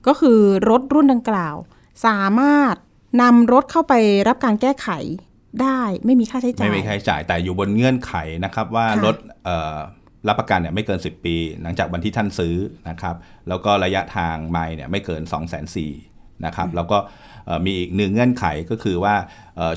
[0.08, 1.56] ก็คือรถรุ่นดังกล่าว
[2.06, 2.76] สามารถ
[3.22, 3.94] นำรถเข้าไป
[4.28, 4.88] รับการแก้ไข
[5.62, 8.14] ได้ไม่มีค่าใช้จ่าย ไม่มีค่าใช้จ่ายแต่อยู่บนเงื่อนไข
[8.46, 9.16] นะครับ ว่ารถ
[10.28, 12.56] รับประกันเนี่ยไม่เกิน 10 ปี หลังจากวันที่ท่านซื้อ
[12.90, 13.16] นะครับ
[13.50, 16.98] แล้วก็ระยะทางไมล์เนี่ยไม่เกิน 2 4 0 0 0นะครับ แล้วก็
[17.66, 19.16] มีอีกหนึ่งเงื่อนไขก็คือว่า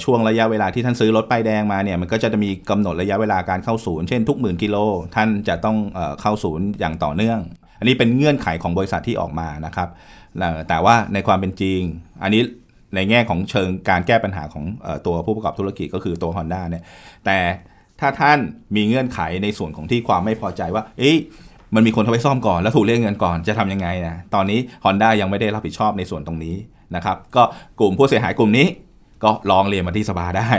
[0.04, 4.76] ช่วงระยะเวลาที่ท่านซื้อรถป้ายแดงมาเนี่ยมันก็จะมีกำหนดระยะเวลาการเข้าศูนย์เช่นทุกหมื่นกิโล
[5.16, 5.76] ท่านจะต้อง
[6.20, 7.40] เข้าศูนย์อย่างต่อเนื่อง
[7.78, 9.88] อันนี้เป็นเงื่อนไขของบริษัทที่ออกมานะครับ
[10.68, 11.80] แต่ว่าในความเป็นจริง
[12.22, 12.42] อันนี้
[12.96, 14.64] ในแง่ของเชิงการแก้ปัญหาของ
[15.06, 16.84] ตัวผู้ประกอบธุรกิจก็คือตัว Honda เนี่ย
[17.26, 17.38] แต่
[18.00, 18.38] ถ้าท่าน
[18.76, 21.16] มีเงื่อนไขในส่วนของที่ความไม่พอใจว่า เอ๊ะ
[21.74, 26.56] มันมีคนทำไปซ่อมก่อนแล้วถูกเรียกเงินก่อนจะทํำยังไงนะตอนนี้ Honda ยังไม่ได้รับผิดชอบในส่วนตรงนี้
[26.96, 27.42] นะครับ ก็
[27.80, 28.68] กลุ่มผู้เสียหายกลุ่มนี้
[29.24, 30.50] ก็ลองเรียนมาที่สภาได้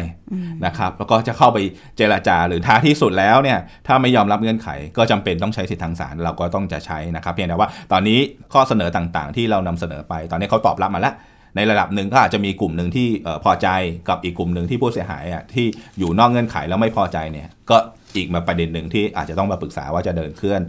[0.66, 1.58] นะครับ แล้วก็จะเข้าไป
[1.98, 4.68] เจราจาหรือท้าที่สุดแล้วเนี่ย ถ้าไม่ยอมรับเงื่อนไข
[4.98, 8.20] ก็จำเป็นต้องใช้สิทธิทางศาลเราก็ต้องจะใช้นะครับ เพียงแต่ว่าตอนนี้
[8.54, 11.14] ข้อเสนอต่างๆ ที่เรานำเสนอไป ตอนนี้เขาตอบรับมาแล้ว
[11.56, 13.08] ในระดับหนึ่งก็อาจจะมีกลุ่มหนึ่งที่
[13.44, 13.68] พอใจ
[14.10, 15.66] กับอีกกลุ่มหนึ่งที่ผู้เสียหายอะที่
[16.00, 17.78] อยู่นอกเงื่อนไขแล้วไม่พอใจเนี่ยก็
[18.16, 20.62] อีกมาประเด็นหนึ่งที่อาจจะต้องมาปรึกษาว่าจะเดินเคลื่อน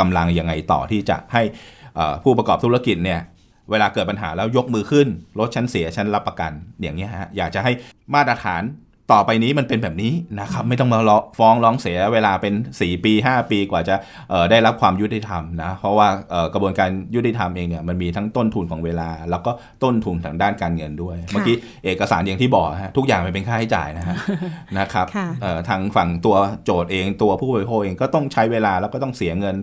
[0.00, 1.42] กำลังยังไงต่อที่จะให้
[2.24, 3.20] ผู้ประกอบธุรกิจเนี่ย
[3.70, 5.06] เวลาเกิดปัญหาแล้วยกมือขึ้น
[5.38, 6.52] รถชั้นเสียชั้นรับประกัน
[6.82, 7.72] อย่างนี้ฮะอยากจะให้
[8.14, 8.62] มาตรฐาน
[9.12, 11.00] ต่อไปนี้มันเป็นแบบนี้นะครับไม่ต้องมา
[11.38, 13.94] ฟ้องร้องเสียเวลาเป็น 4 ปี 5 ปีกว่าจะ
[14.50, 16.08] ได้รับความยุติธรรมนะเพราะว่า
[16.54, 19.50] กระบวนการยุติธรรมเองเนี่ยมันมีทั้งต้นทุนของเวลา แล้วก็
[19.84, 24.16] ต้นทุนทางด้านการเงินด้วย เมื่อกี้เอกสารอย่างที่บอกฮะทุกอย่างมันเป็นค่าใช้จ่ายนะฮะ
[24.78, 25.06] นะครับ
[25.68, 29.56] ทางฝั่งตัวโจทย์เองตัวผู้บริโภคเองก็ต้องใช้เวลาแล้วก็ต้องเสียเงิน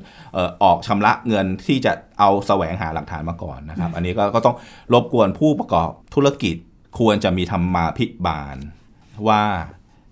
[0.64, 4.56] ออกชำระเงินที่จะเอาแสวงหาหลักฐานมาก่อนนะครับ อันนี้ก็ต้อง
[4.94, 6.56] รบกวนผู้ประกอบธุรกิจ
[7.00, 8.58] ควรจะมีธรรมาภิบาล
[9.28, 9.44] ว่า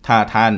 [0.08, 0.53] ถ้าท่าน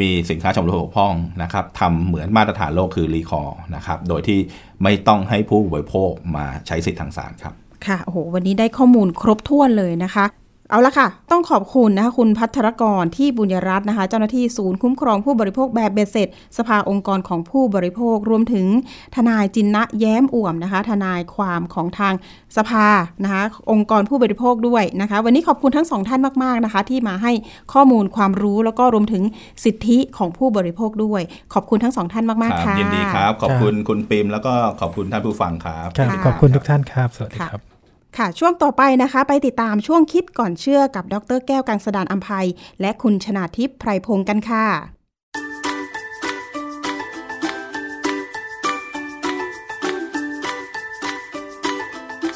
[0.00, 4.38] มีสินค้าชำรุดบกพร่องนะครับทำเหมือนมาตรฐานโลกคือรีคอร์นะครับ โดยที่
[4.82, 7.54] ไม่ต้องให้ผู้บริโภคมาใช้สิทธิทางศาลครับ
[7.86, 10.24] ค่ะ โอ้โห วันนี้ได้ข้อมูลครบถ้วนเลยนะคะ
[10.70, 18.66] เอาละค่ะ ต้องขอบคุณนะคะคุณพัทรกรที่บุญยรัตน์นะคะ เจ้าหน้าที่ศูนย์คุ้มครองผู้บริโภคแบบเบ็ดเสร็จ สภาองค์กรของผู้บริโภค รวมถึง
[19.14, 22.14] ทนายจินนะแย้มอ่วมนะคะ ทนายความของทาง
[22.56, 22.86] สภา
[23.24, 23.42] นะคะ
[23.72, 27.32] องค์กรผู้บริโภคด้วยนะคะ วันนี้ขอบคุณทั้งสองท่านมากๆนะคะ ที่มาให้
[27.72, 29.22] ข้อมูลความรู้แล้วก็รวมถึง
[29.64, 31.22] สิทธิของผู้บริโภคด้วย
[31.54, 35.88] ขอบคุณทั้งสองท่านมากๆค่ะยินดีครับ ขอบคุณคุณปิมแล้วก็ขอบคุณท่านผู้ฟังครับ
[36.26, 37.77] ขอบคุณทุกท่านครับ สวัสดีครับ
[38.16, 42.48] ค่ะ ช่วงต่อไปนะคะ ไปติดตามช่วงคิดก่อนเชื่อกับดรแก้วกังสดานอัมภัย
[42.80, 44.66] และคุณชนาทิพย์ไพรพงศ์กันค่ะ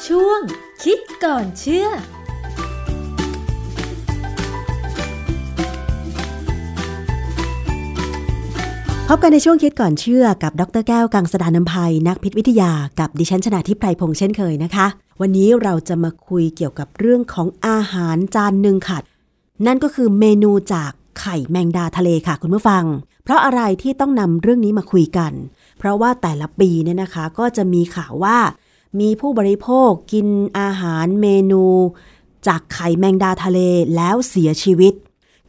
[0.07, 0.41] ช่วง
[0.83, 1.87] คิดก่อนเชื่อ
[9.09, 14.87] พบกันในช่วงคิดก่อนเชื่อกับดรแก้วกังสดานนภัยนักพิษวิทยากับดิฉันชนาทิพไพรพงษ์เช่นเคยนะคะ
[15.21, 18.99] วันนี้เราจะมาคุยเกี่ยวกับเรื่องของอาหารจานหนึ่งค่ะ
[19.65, 22.83] นั่นก็คือเมนูจากไข่แมงดาทะเลค่ะคุณผู้ฟัง
[23.23, 25.33] เพราะอะไรที่ต้องนำเรื่องนี้มาคุยกัน
[25.77, 28.37] เพราะว่าแต่ละปีเนี่ยนะคะก็จะมีข่าวว่า
[28.99, 30.27] มีผู้บริโภคกิน
[30.59, 31.63] อาหารเมนู
[32.47, 33.59] จากไข่แมงดาทะเล
[33.95, 34.93] แล้วเสียชีวิต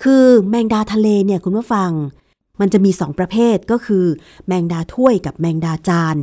[0.03, 1.93] คือแมงดาทะเลเนี่ยคุณผู้ฟัง
[2.61, 4.05] มันจะมีสองประเภทก็คือ
[4.47, 6.17] แมงดาถ้วยกับแมงดาจาน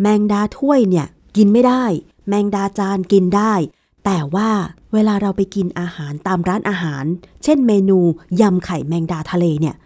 [0.00, 1.06] แมงดาถ้วยเนี่ย
[1.36, 1.84] กินไม่ได้
[2.28, 3.54] แมงดาจานกินได้
[4.04, 4.50] แต่ว่า
[4.92, 7.04] เวลาเราไปกินอาหารตามร้านอาหาร
[7.44, 7.98] เช่นเมนู
[8.40, 9.76] ยำไข่แมงดาทะเลเนี่ย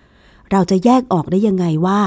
[0.50, 2.00] เราจะแยกออกได้ยังไงว่า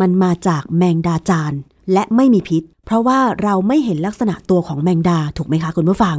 [0.00, 1.52] มันมาจากแมงดาจาน
[1.92, 6.18] และไม่มีพิษ เพราะว่าเราไม่เห็นลักษณะตัวของแมงดาถูกไหมคะคุณผู้ฟัง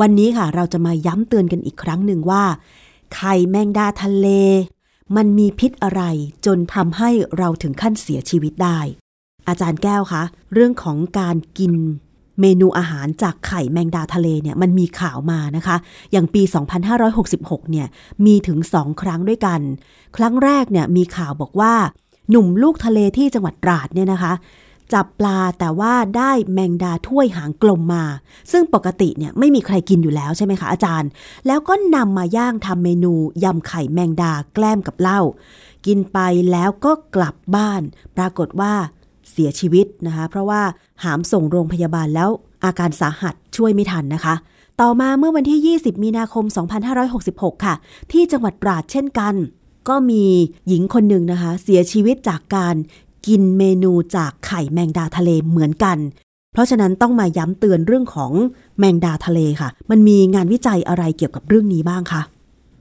[0.00, 2.42] วันนี้ค่ะเราจะมาย้ำเตือนกันอีกครั้งหนึ่งว่า
[3.14, 4.28] ไข่แมงดาทะเล
[5.16, 6.02] มันมีพิษอะไร
[6.46, 8.78] จนทำให้เราถึงขั้นเสียชีวิตได้
[9.48, 11.74] อาจารย์แก้วคะเรื่องของการกิน
[12.40, 15.76] เมนูอาหารจากไข่แมงดาทะเลเนี่ยมันมีข่าวมานะคะ
[16.12, 16.42] อย่างปี
[17.06, 17.86] 2566 เนี่ย
[18.26, 19.60] มีถึงสองครั้งด้วยกัน
[20.16, 21.74] ครั้งแรกเนี่ยมีข่าวบอกว่า
[22.30, 24.32] หนุ่มลูกทะเลที่จังหวัดตราดเนี่ยนะคะ
[24.94, 28.04] จับปลาแต่ว่าได้แมงดาถ้วยหางกลมมา
[28.52, 31.10] ซึ่งปกติเนี่ยไม่มีใครกินอยู่แล้วใช่ไหมคะอาจารย์
[31.46, 33.12] แล้วก็นำมาย่างทำเมนู
[33.44, 35.20] ยำไข่แมงดาแกล้มกับเหล้า
[35.86, 36.18] กินไป
[36.50, 37.82] แล้วก็กลับบ้าน
[38.16, 38.72] ปรากฏว่า
[39.30, 40.62] เสียชีวิตนะคะ เพราะว่า
[41.04, 42.30] หามส่งโรงพยาบาลแล้ว
[42.64, 44.34] อาการสาหัสช่วยไม่ทันนะคะ
[44.80, 46.44] ต่อมาเมื่อวันที่ 20 มีนาคม
[47.04, 47.74] 2566 ค่ะ
[48.12, 49.34] ที่จังหวัดตราดเช่นกัน
[49.88, 50.24] ก็มี
[50.68, 52.74] หญิงคนหนึ่งนะคะ เสียชีวิตจากการ
[53.26, 55.98] กินเมนูจากไข่แมงดาทะเลเหมือนกัน
[56.52, 58.32] เพราะฉะนั้นต้องมาย้ำเตือนเรื่องของ
[58.78, 62.22] แมงดาทะเลค่ะ มันมีงานวิจัยอะไรเกี่ยวกับเรื่องนี้บ้างคะ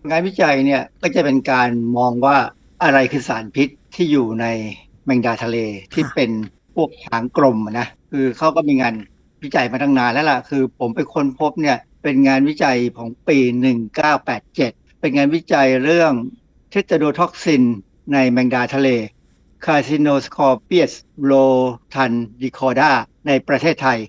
[0.10, 2.38] งานวิจัยเนี่ยก็จะเป็นการมองว่า
[2.84, 4.46] อะไรคือสารพิษที่อยู่ใน
[5.06, 5.58] แมงดาทะเล
[5.94, 6.32] ที่เป็น
[6.76, 8.94] พวกหางกลมอะนะคือเขาก็มีงาน
[9.44, 13.38] วิจัยมาตั้งนานแล้วล่ะ คือผมไปค้นพบเนี่ยเป็นงานวิจัยของปี
[14.20, 16.14] 1987 เป็นงานวิจัยเรื่อง
[16.70, 17.64] เทตโดท็อกซิน
[18.14, 18.90] ในแมงดาทะเล
[19.66, 20.94] Carcinoscorpius
[21.30, 22.92] rotandicorda
[23.28, 24.00] ในประเทศไทย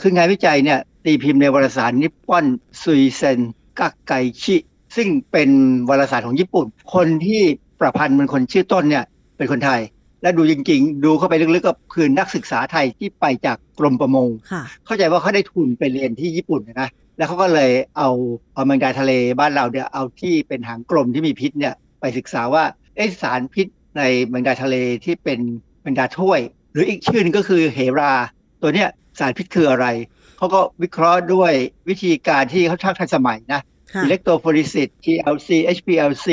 [0.00, 2.44] คืองานวิจัยเนี่ยตีพิมพ์ในวารสารนิปปอน
[2.82, 3.38] ซุยเซน
[3.78, 4.56] กักไกชิ
[4.96, 5.50] ซึ่งเป็น
[5.88, 7.42] วารสารของญี่ปุ่น คนที่
[7.80, 9.04] ประพันธ์เป็นคนชื่อต้นเนี่ย
[9.36, 9.80] เป็นคนไทย
[10.22, 18.10] และดูจริงๆ ดูเข้าไปลึกๆก็คือนักศึกษาไทยที่ไปจากกรมประมงค่ะเข้าใจว่าเขาได้ทุนไปเรียนที่ญี่ปุ่นนะแล้วเขาก็เลยเอา
[18.54, 22.64] เอาแมงดาทะเลบ้านเราเนี่ยเอาที่เป็นหางกลมที่มีพิษเนี่ยไปศึกษาว่า
[22.96, 23.66] เอ๊ะสารพิษ
[23.96, 25.40] ในแมงดาทะเลที่เป็น
[25.82, 26.40] แมงดาถ้วย
[26.72, 28.12] หรืออีกชื่อหนึ่งก็คือเหรา
[28.62, 28.88] ตัวเนี้ย
[29.18, 29.86] สารพิษคืออะไร
[30.38, 31.52] เขาก็วิเคราะห์ด้วย
[31.88, 33.60] วิธีการที่ค่อนข้างทันสมัยนะ
[33.92, 36.28] คะ electrophoresis TLC HPLC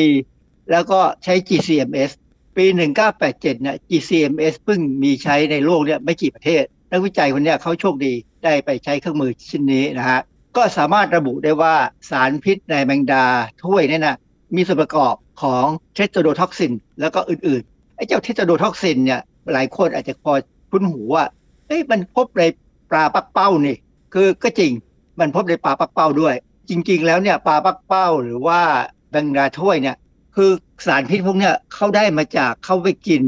[0.72, 2.12] แล้วก็ใช้ GCMS
[2.58, 2.66] ปี
[3.10, 10.22] 1987เนี่ย GCMS เพิ่งมีใช้ในโลกเนี่ยไม่กี่ประเทศ นักวิจัยคนเนี้ยเขาโชคดีได้ไปใช้เครื่องมือชิ้นนี้นะฮะ
[10.58, 11.76] ก็สามารถระบุได้ว่า
[12.10, 13.26] สารพิษในแมงดา
[13.64, 14.18] ถ้วยเนี่ยนะ
[14.56, 19.22] มีส่วนประกอบ ของ tetrodotoxin แล้วก็อื่นๆไอ้เจ้า tetrodotoxin เนี่ย
[19.54, 20.34] หลายคนอาจจะพอ
[20.72, 21.24] คุ้นหูว่า
[21.68, 22.44] เอ้ยมันพบใน
[22.92, 23.76] ปลาปักเป้านี่
[24.14, 24.72] คือก็จริง
[25.20, 26.36] มันพบในปลาปักเป้าด้วย
[26.70, 28.62] จริง ๆ แล้วเนี่ยปลาปักเป้าหรือว่า
[29.10, 29.96] แมงดาถ้วยเนี่ย
[30.36, 30.50] คือ
[30.86, 33.22] สารพิษพวกเนี้ยเขาได้มาจากเข้าไปกิน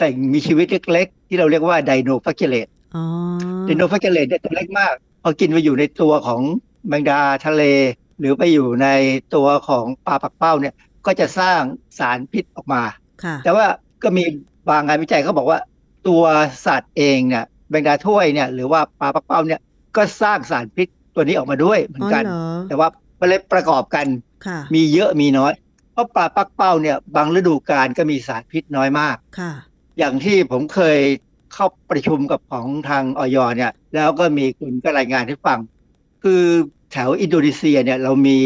[0.00, 2.66] สิ่งมีชีวิตเล็ก ๆ ที่เราเรียกว่าไดโนฟ a กเลต
[2.96, 3.04] อ๋อ
[3.66, 6.40] ไดโนฟ a กเลตเนี่ยตัวเล็กมาก พอกินไปอยู่ในตัวของ
[6.88, 7.62] แมงดาทะเล
[8.18, 8.88] หรือไปอยู่ใน
[9.34, 10.74] ตัวของปลาปักเป้าเนี่ย
[11.06, 11.60] ก็จะสร้าง
[11.98, 12.82] สารพิษออกมา
[13.24, 13.66] ค่ะแต่ว่า
[14.02, 14.24] ก็มี
[14.68, 15.58] บางงานวิจัยเขาบอกว่า
[16.08, 16.22] ตัว
[16.66, 19.60] สัตว์เองเนี่ยแมงดาถ้วยเนี่ยหรือว่าปลาปักเป้าเนี่ย
[19.96, 22.88] ก็สร้างสารพิษตัวนี้ออกมาด้วยเหมือนกันอ๋อเหรอแต่ว่า
[23.20, 24.06] มันเลยประกอบกัน
[24.46, 25.52] ค่ะมีเยอะมีน้อย
[25.92, 29.52] เพราะปลาปักเป้าเนี่ยบางฤดูกาลก็มีสารพิษน้อยมากค่ะ
[29.98, 30.98] อย่างที่ผมเคย
[31.52, 35.58] เข้าประชุมกับของทางออยเนี่ย แล้วก็มีคุณก็รายงานให้ฟัง
[36.22, 36.42] คือ
[36.92, 38.38] แถวอินโดนีเซียเนี่ยเรามี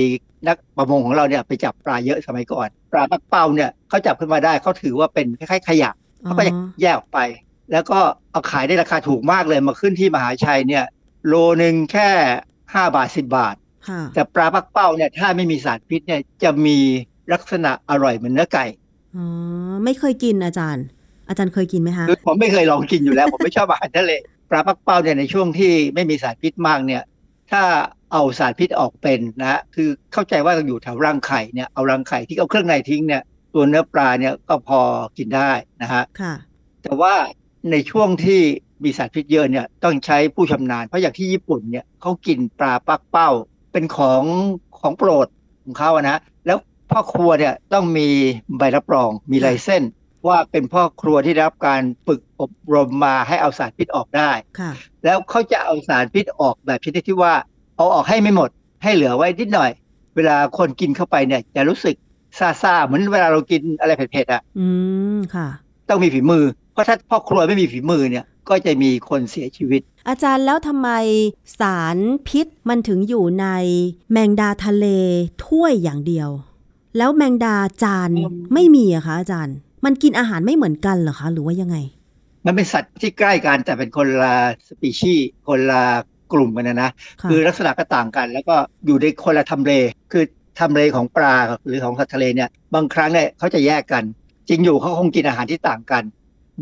[0.49, 5.91] นักประมงของเราเนี่ยไปจับปลาเยอะสมัยก่อน ปลาปักเป้าเนี่ยเขาจับขึ้นมาได้เขาถือว่าเป็นคล้ายๆขยะ
[6.24, 7.18] เขาก็จะแยกออกไป
[7.72, 7.99] แล้วก็
[8.32, 10.84] เอาขายได้ราคาถูกมากเลยมาขึ้นที่มหาชัยเนี่ย
[11.26, 12.11] โลหนึ่งแค่
[12.74, 13.55] ห้าบาทสิบาท
[13.88, 16.78] ค่ะแต่ปลาปักเป้าเนี่ยถ้าไม่มีสารพิษเนี่ยจะมี
[17.32, 18.64] ลักษณะอร่อยเหมือนเนื้อไก่
[19.16, 19.24] อ๋อ
[19.84, 20.84] ไม่เคยกินอาจารย์
[21.28, 24.12] อาจารย์เคยกินไหมคะคือผมไม่เคยลองกินอยู่แล้ว ผมไม่ชอบอาหารทะเล
[24.51, 27.03] ปลาปักเป้าเนี่ยในช่วงที่ไม่มีสารพิษมากเนี่ย
[27.51, 27.62] ถ้า
[28.13, 33.23] เอาสารพิษออกเป็นนะฮะคือเข้าใจว่าอยู่แถวรังไข่เนี่ยเอารังไข่ที่เอาเครื่องในทิ้งเนี่ย
[33.55, 34.81] ตัวเนื้อปลาเนี่ยก็พอ
[35.19, 35.53] กินได้
[35.83, 36.35] นะฮะค่ะ
[36.83, 37.15] แต่ว่า
[37.71, 38.41] ในช่วงที่
[38.85, 43.31] มีสารพิษเยอะเนี่ยต้องใช้ผู้ชำนาญเพราะอย่างที่ญี่ปุ่นเนี่ยเขากินปลาปักเป้า
[43.73, 44.23] เป็นของ
[44.81, 45.27] ของโปรด
[45.65, 46.59] ของเขาอะนะแล้ว
[46.91, 48.09] พ่อครัวเนี่ยต้องมี
[48.59, 49.91] ใบรับรองมีไลเส้นส์
[50.29, 54.31] ว่าเป็นพ่อครัวที่ได้รับการฝึกอบรมมาให้เอาสารพิษออกได้
[54.61, 54.73] ค่ะ
[55.05, 57.35] แล้วเขาจะเอาสารพิษออกแบบชนิดที่ว่า
[57.81, 58.51] เอาออกให้ไม่หมด
[58.83, 59.70] ให้เหลือไว้นิดหน่อย
[60.16, 61.95] เวลาคนกินเข้าไปเนี่ยจะรู้สึก
[62.39, 64.66] ซาซาๆเหมือนเวลาเรากินอะไรเผ็ดๆอะ อื
[65.16, 65.49] มค่ะ
[65.89, 70.89] ต้องมีฝีมือ เพราะถ้าพ่อครัวไม่มีฝีมือเนี่ย ก็จะมีคนเสียชีวิต อาจารย์แล้วทำไม
[71.61, 71.97] สาร
[72.28, 73.47] พิษมันถึงอยู่ใน
[74.12, 74.87] แมงดาทะเล
[75.45, 76.31] ถ้วยอย่างเดียว
[76.97, 81.76] แล้วแมงดาจานอืมไม่มีอะคะอาจารย์ มันกินอาหารไม่เหมือนกันเหรอคะ หรือว่ายังไง
[82.47, 84.35] มันเป็นสัตว์ที่ใกล้กันแต่เป็นคนละ
[84.68, 85.83] สปีชีส์คนละ
[86.33, 88.57] กลุ่มกันนะนะค่ะคือลักษณะก็ต่างกัน แล้วก็
[88.87, 89.72] อยู่ในคนละทำเล
[90.12, 90.24] คือ
[90.61, 91.35] ทำเลของปลา
[91.66, 94.03] หรือของสัตว์ทะเลเนี่ยบางครั้งเนี่ยเขาจะแยกกัน
[94.49, 96.03] จริงอยู่เขาคงกินอาหารที่ต่างกัน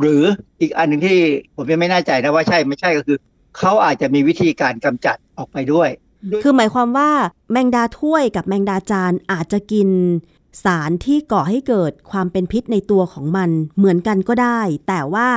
[0.01, 0.23] หรือ
[0.61, 1.19] อีกอันหนึ่งที่
[1.57, 3.19] ผมยังไม่แน่ใจนะว่าใช่ไม่ใช่ก็คือ
[3.59, 5.89] เขาอาจจะมีวิธีการกำจัดออกไปด้วย
[6.43, 7.11] คือหมายความว่า
[7.53, 9.89] แมงดาถ้วยกับแมงดาจานอาจจะกิน
[10.65, 15.29] สารที่ก่อให้เกิดความเป็นพิษในตัวของมันเหมือนกันก็ได้ แต่ว่า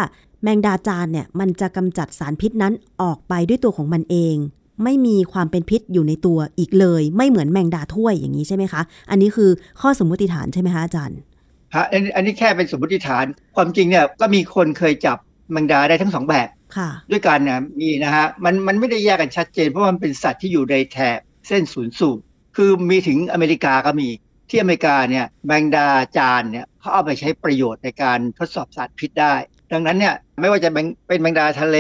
[0.44, 4.36] แมงดาจานเนี่ยมันจะกำจัดสารพิษนั้นออกไปด้วยตัวของมันเอง
[4.84, 8.82] ไม่มีความเป็นพิษอยู่ในตัวอีกเลย ไม่เหมือนแมงดาถ้วยอย่างนี้ใช่ไหมคะ
[9.12, 9.50] อันนี้คือ
[9.82, 11.20] ข้อสมมติฐานใช่ไหมคะอาจารย์
[11.76, 13.26] ฮะอันอันนี้แค่เป็นสมมติฐาน
[13.56, 15.18] ความจริงเนี่ยก็มีคนเคยจับ
[15.52, 22.24] แมงดาได้ทั้งสองแบบค่ะด้วยกันเนี่ยมีนะฮะมันมันไม่ได้แยกกันชัดเจนเพราะว่ามันเป็นสัตว์ที่อยู่ในแถบเส้นศูนย์สูตร
[22.56, 24.10] คือมีถึงอเมริกาก็มี
[24.50, 25.88] ที่อเมริกาเนี่ยแมงดา
[26.18, 29.36] จานเนี่ยเขาเอาไปใช้ประโยชน์ในการทดสอบสารพิษได้
[29.72, 31.78] ดังนั้นเนี่ยไม่ว่าจะเป็นเป็นแมงดาทะเล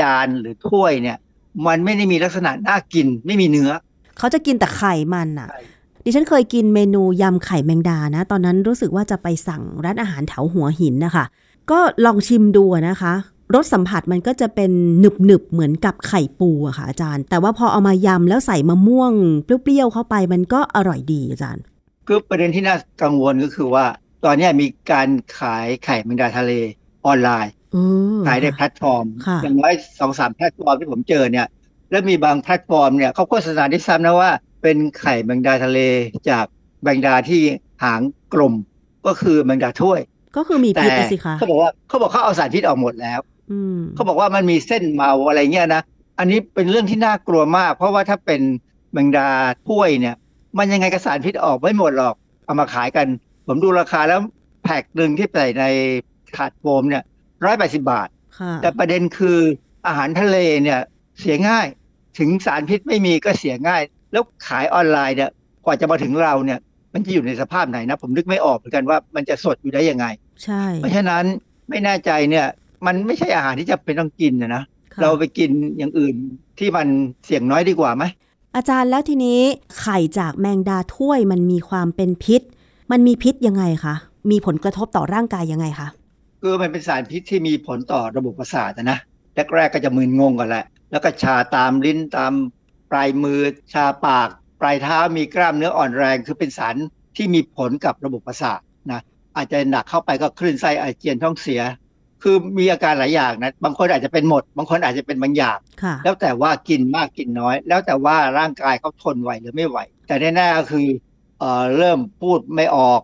[0.00, 1.18] จานหรือถ้วยเนี่ย
[1.66, 3.70] มันไม่ได้มีลักษณะน่ากินไมมีเนื้อ
[4.18, 5.60] เขาจะกินแต่ไข่มันอะใช่
[6.04, 11.24] ดิฉันเคยกินเมนูยำไข่แมงดานะ ตอนนั้นรู้สึกว่าจะไปสั่งร้านอาหารแถวหัวหินนะคะ
[11.70, 13.12] ก็ลองชิมดูอะนะคะ
[13.54, 14.70] รสสัมผัสมันก็จะเป็น
[15.00, 19.12] หนึบหนึบๆเหมือนกับไข่ปูอะค่ะอาจารย์ แต่ว่าพอเอามายำแล้วใส่มะม่วง
[19.44, 21.62] เปรี้ยวๆเข้าไปมันก็อร่อยดีอาจารย์
[22.06, 23.84] คือประเด็นที่น่ากังวลก็คือว่า
[24.24, 25.08] ตอนเนี้ยมีการ
[25.38, 26.52] ขายไข่แมงดาทะเล
[27.06, 27.82] ออนไลน์อื
[28.18, 31.46] มขายในแพลตฟอร์มค่ะอย่างน้อยสองสามแพลตฟอร์มที่ผมเจอเนี่ย
[31.90, 34.30] แล้วมีบางแพลตฟอร์มเนี่ยเขาโฆษณาด้วยซ้ำนะว่า
[34.62, 35.78] เป็นไข่แมงดาทะเล
[36.30, 36.44] จาก
[36.82, 37.42] แมงดาที่
[37.82, 38.00] หาง
[38.32, 38.54] กลม
[39.06, 40.00] ก็คือแมงดาถ้วย
[40.36, 43.20] ก็คือมีแต่พิษนะสิคะเขาบอกว่าเขาบอกเขาเอาสารพิษออกหมดแล้ว
[43.52, 45.82] อืมเขาบอกว่ามันมีเส้นเมาอะไรเงี้ยนะ
[46.18, 48.40] อันนี้เป็นเรื่องที่น่ากลัวมาก เพราะว่าถ้าเป็น
[48.92, 49.28] แมงดา
[49.68, 50.16] ถ้วยเนี่ย
[50.58, 53.06] มันยังไงก็สารพิษออกไม่หมดหรอกเอามาขายกัน
[53.46, 54.20] ผมดูราคาแล้ว
[54.64, 55.64] แพ็คหนึ่งที่ใส่ใน
[56.36, 57.02] ถาดโฟมเนี่ย
[57.44, 58.08] ร้อยแปดสิบาท
[58.38, 59.38] ค่ะแต่ประเด็นคือ
[59.86, 60.80] อาหารทะเลเนี่ย
[61.20, 61.66] เสียง่าย
[62.18, 65.30] ถึงสารพิษไม่มีก็เสียง่าย แล้วขายออนไลน์เนี่ย
[65.64, 66.58] กว่าจะมาถึงเราเนี่ย
[66.94, 70.06] มันจะอยู่ในสภาพไหนนะ ผมนึกไม่ออกเหมือนกันว่ามันจะสดอยู่ได้ยังไง
[70.44, 71.24] ใช่ เพราะฉะนั้น
[71.68, 72.46] ไม่แน่ใจเนี่ย
[72.86, 74.62] มันไม่ใช่อาหารที่จะเป็นต้องกินนะนะ
[74.92, 76.14] ค่ะเราไปกินอย่างอื่น
[76.58, 76.86] ที่มัน
[77.24, 78.04] เสี่ยงน้อยดีกว่าไหม
[78.56, 79.40] อาจารย์แล้วทีนี้
[79.80, 82.40] ไข่จากแมงดาถ้วยมันมีความเป็นพิษ
[82.92, 83.94] มันมีพิษยังไงคะ
[84.30, 85.88] มีผลกระทบต่อร่างกายยังไงคะ
[86.44, 88.98] คือมันเป็นสารพิษที่มีผลต่อระบบประสาทนะนะ
[89.54, 92.32] แรกๆก็จะมึนงงกันแหละ แล้วก็ชาตามลิ้นตาม
[92.90, 93.40] ปลายมือ
[93.72, 94.28] ชาปาก
[94.60, 96.76] ปลายเท้ามีกล้ามเนื้ออ่อนแรง คือเป็นสาร
[97.16, 98.60] ที่มีผลกับระบบประสาท
[98.92, 99.00] นะ
[99.36, 101.60] อาจจะหนักเข้าไปก็คลื่นไส้อาเจียนท้องเสีย
[102.22, 110.86] คือมีอาการหลายอย่างนะบางคนอาจจะเป็นหมด บางคนอาจจะเป็นบางอย่างค่ะแล้วแต่ว่ากินมากกินน้อย แล้วแต่ว่าร่างกายเขาทนไหวหรือไม่ไหว แต่แน่ๆก็คือ
[111.38, 113.00] เอ่อเริ่มพูดไม่ออก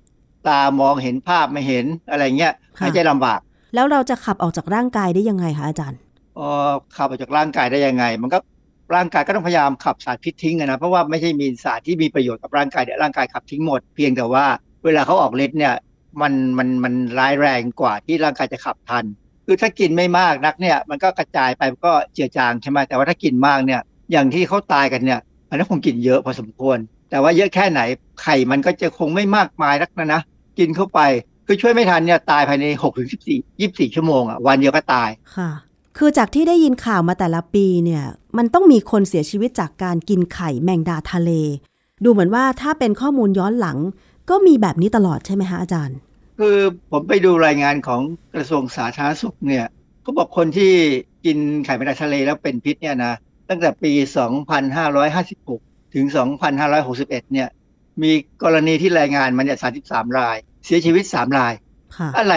[0.49, 3.41] ตามองเห็นภาพไม่เห็นอะไรเงี้ยค่ะหายใจลำบาก
[3.75, 5.99] แล้วเราจะขับออกจากร่างกายได้ยังไงคะอาจารย์
[6.37, 8.39] เอ่อขับออกจากร่างกายได้ยังไง มันก็
[8.95, 14.47] ร่างกายก็ต้องพยายามขับสารพิษทิ้งอะนะเพราะว่าไม่ใช่มีสารที่มีประโยชน์กับร่างกายเดี๋ยวร่างกายขับทิ้งหมดเพียงแต่ว่า
[14.85, 15.75] เวลาเขาออกฤทธิ์เนี่ย
[16.21, 19.05] มันมันมันร้ายแรงกว่าที่ร่างกายจะขับทัน
[19.47, 23.81] คือถ้ากินไม่มากนักเนี่ยมันก็กระจายไปมันก็เจือจางใช่ไหมแต่ว่าถ้ากินมากเนี่ย
[24.13, 26.79] อย่างที่เขาตายกันเนี่ยอันนั้นคงกินเยอะพอสมควร
[27.11, 27.81] แต่ว่าเยอะแค่ไหน
[28.23, 30.23] ไข่มันก็จะคงไม่มากมายนักนะนะ
[30.59, 31.01] กินเข้าไป
[31.47, 35.51] คือช่วยไม่ทันเนี่ยตายภายใน6กถึงสิบสี่ยี่สี่ชั่วโมงอะวันเดียวก็ตายค่ะ
[35.99, 38.05] คือจากที่ได้ยินข่าวมาแต่ละปีเนี่ย
[38.37, 41.31] มันต้องมีคนเสียชีวิตจากการกินไข่แมงดาทะเล
[42.05, 43.79] ดูเหมือนว่าถ้าเป็นข้อมูลย้อนหลัง
[44.31, 45.97] ก็มีแบบนี้ตลอดใช่ไหมคะอาจารย์
[46.39, 46.57] คือ
[46.91, 48.01] ผมไปดูรายงานของ
[48.35, 49.67] กระทรวงสาธารณสุขเนี่ย
[50.03, 50.73] เขาบอกคนที่
[51.25, 53.15] กินไข่แมงดาทะเลแล้วเป็นพิษเนี่ยนะ
[53.49, 53.93] ตั้งแต่ปี
[55.13, 56.07] 2556 ถึง
[56.69, 57.49] 2561 เนี่ย
[58.03, 61.53] มีกรณีที่รายงานมันเนี่ย 33 ราย เสียชีวิต3ราย
[61.97, 62.35] ค่ะอะไร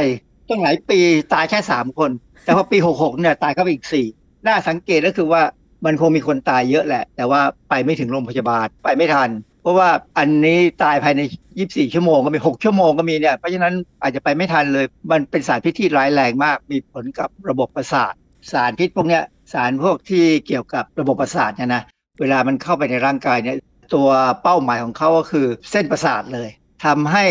[0.49, 0.99] ต้องหลายปี
[1.33, 2.11] ตายแค่3คน
[2.43, 5.41] แต่พอปี66เนี่ยตายเข้าไปอีก4น่าสังเกตก็คือว่า
[5.85, 9.29] มันคงมีคนตายเยอะแหละ แต่ว่าไปไม่ถึงโรงพยาบาลไปไม่ทัน
[9.61, 11.21] เพราะว่าอันนี้ตายภายใน
[11.57, 18.13] 24 ชั่วโมงก็มี 6 ชั่วโมงก็มีเนี่ยเพราะฉะนั้นอาจจะไปไม่ทันเลย มันเป็นสารพิษที่ร้ายแรงมาก มีผลกับระบบประสาท
[18.51, 21.83] สารพิษพวกเนี้ยสารพวกที่เกี่ยวกับระบบประสาทเนี่ยนะ
[22.21, 23.57] เวลามันเข้าไปในร่างกายเนี่ย
[23.93, 24.09] ตัว
[24.43, 26.49] เป้าหมายของเขาก็คือเส้นประสาทเลย
[26.85, 27.25] ทำให้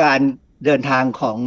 [0.00, 0.20] การ
[0.64, 1.38] เดินทางของ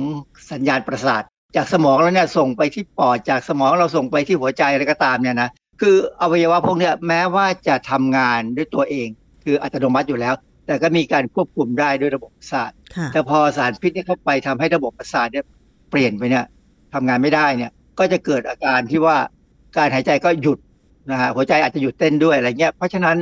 [0.51, 1.23] สัญญาณประสาท
[1.55, 5.49] จากสมองแล้วเนี่ยส่งไปที่ปอดจากสมองเราส่งไปที่หัวใจอะไรก็ตามเนี่ยนะ
[5.81, 9.07] คืออวัยวะพวกเนี้ยแม้ว่าจะทำงานด้วยตัวเอง
[9.43, 10.33] คืออัตโนมัติอยู่แล้ว
[10.67, 15.45] แต่ก็มีการควบคุมได้ด้วยระบบประสาทค่ะแต่พอสารพิษเนี่ยเข้าไปทำให้ระบบประสาทเนี่ย
[15.89, 16.45] เปลี่ยนไปเนี่ย
[16.93, 19.17] ทำงานไม่ได้เนี่ยก็จะเกิดอาการที่ว่า
[19.77, 20.59] การหายใจก็หยุด
[21.11, 23.17] นะฮะหัวใจอาจจะหยุดเต้นด้วยอะไรเงี้ยเพราะฉะนั้น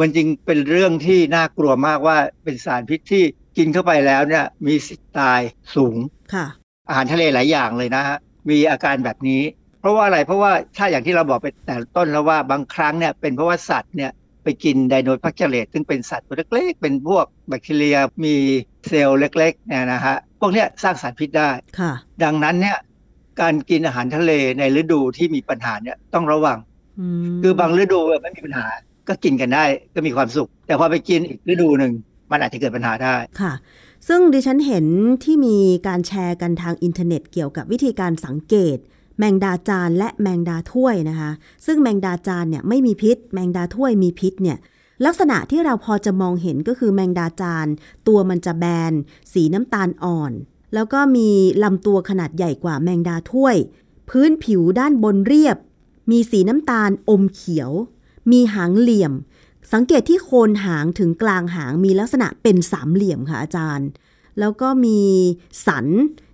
[0.00, 3.24] มันจริงเป็นเรื่องที่น่ากลัวมากว่าเป็นสารพิษที่
[3.56, 5.40] กินเข้าไปแล้วเนี่ยมีสิทธิ์ตาย
[5.74, 5.96] สูง
[6.34, 6.46] ค่ะ
[6.88, 8.16] อาหารทะเลหลายอย่างเลยนะฮะ
[8.50, 9.42] มีอาการแบบนี้
[9.80, 14.10] เพราะว่าอะไรเพราะว่าถ้าอย่างที่เราบอกไปแต่ต้นแล้วว่าบางครั้งเนี่ยเป็นเพราะว่าสัตว์เนี่ย
[14.44, 18.34] ไปกิน dinoflagellate ซึ่งเป็นสัตว์ตัวเล็กๆ เป็นพวกแบคทีเรียมี
[18.86, 21.92] เซลล์เล็กๆเนี่ยนะฮะพวกเนี้ยสร้างสารพิษได้ค่ะ
[22.24, 22.78] ดังนั้นเนี่ย
[23.40, 26.58] การกินอาหารทะเลในฤดูที่มีปัญหาเนี่ยต้องระวัง
[27.00, 28.66] อืมคือบางฤดูไม่มีปัญหา
[29.08, 31.92] ก็กินกันได้ก็มีความสุข แต่พอไปกินอีกฤดูหนึ่ง
[32.30, 33.52] มันอาจจะเกิดปัญหาได้ค่ะ
[34.08, 34.86] ซึ่งดิฉันเห็น
[35.24, 35.56] ที่มี
[35.86, 38.76] การแชร์กันทางอินเทอร์เน็ตเกี่ยวกับวิธีการสังเกต
[39.18, 41.30] แมงดาจานและแมงดาถ้วยนะคะ
[41.66, 44.58] ซึ่งแมงดาจานเนี่ยไม่มีพิษ แมงดาถ้วยมีพิษเนี่ย
[45.06, 47.66] ลักษณะที่เราพอจะมองเห็นก็คือแมงดาจาน
[48.08, 48.92] ตัวมันจะแบน
[49.32, 50.32] สีน้ำตาลอ่อน
[50.74, 51.28] แล้วก็มี
[51.62, 53.56] ลำตัวขนาดใหญ่กว่าแมงดาถ้วย
[54.10, 55.56] พื้นผิวด้านบนเรียบ
[56.10, 57.70] มีสีน้ำตาลอมเขียว
[58.30, 59.12] มีหางเหลี่ยม
[59.72, 63.88] สังเกตที่โคนหางถึงกลางหางมีลักษณะเป็นสามเหลี่ยมค่ะอาจารย์
[64.40, 65.00] แล้วก็มี
[65.66, 65.86] สัน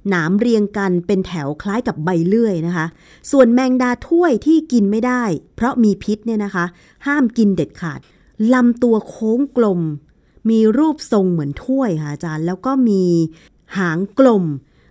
[0.09, 2.87] หนามเรียงกันเป็นแถวคล้ายกับใบเลื่อยนะคะ
[3.30, 5.22] ส่วนแมงดาถ้วยที่กินไม่ได้
[5.57, 6.64] เพราะมีพิษเนี่ยนะคะ
[7.07, 8.01] ห้ามกินเด็ดขาด
[8.55, 9.80] ลำตัวโค้งกลม
[10.51, 13.03] มีรูปทรงเหมือนถ้วยค่ะอาจารย์ แล้วก็มี
[13.78, 14.45] หางกลม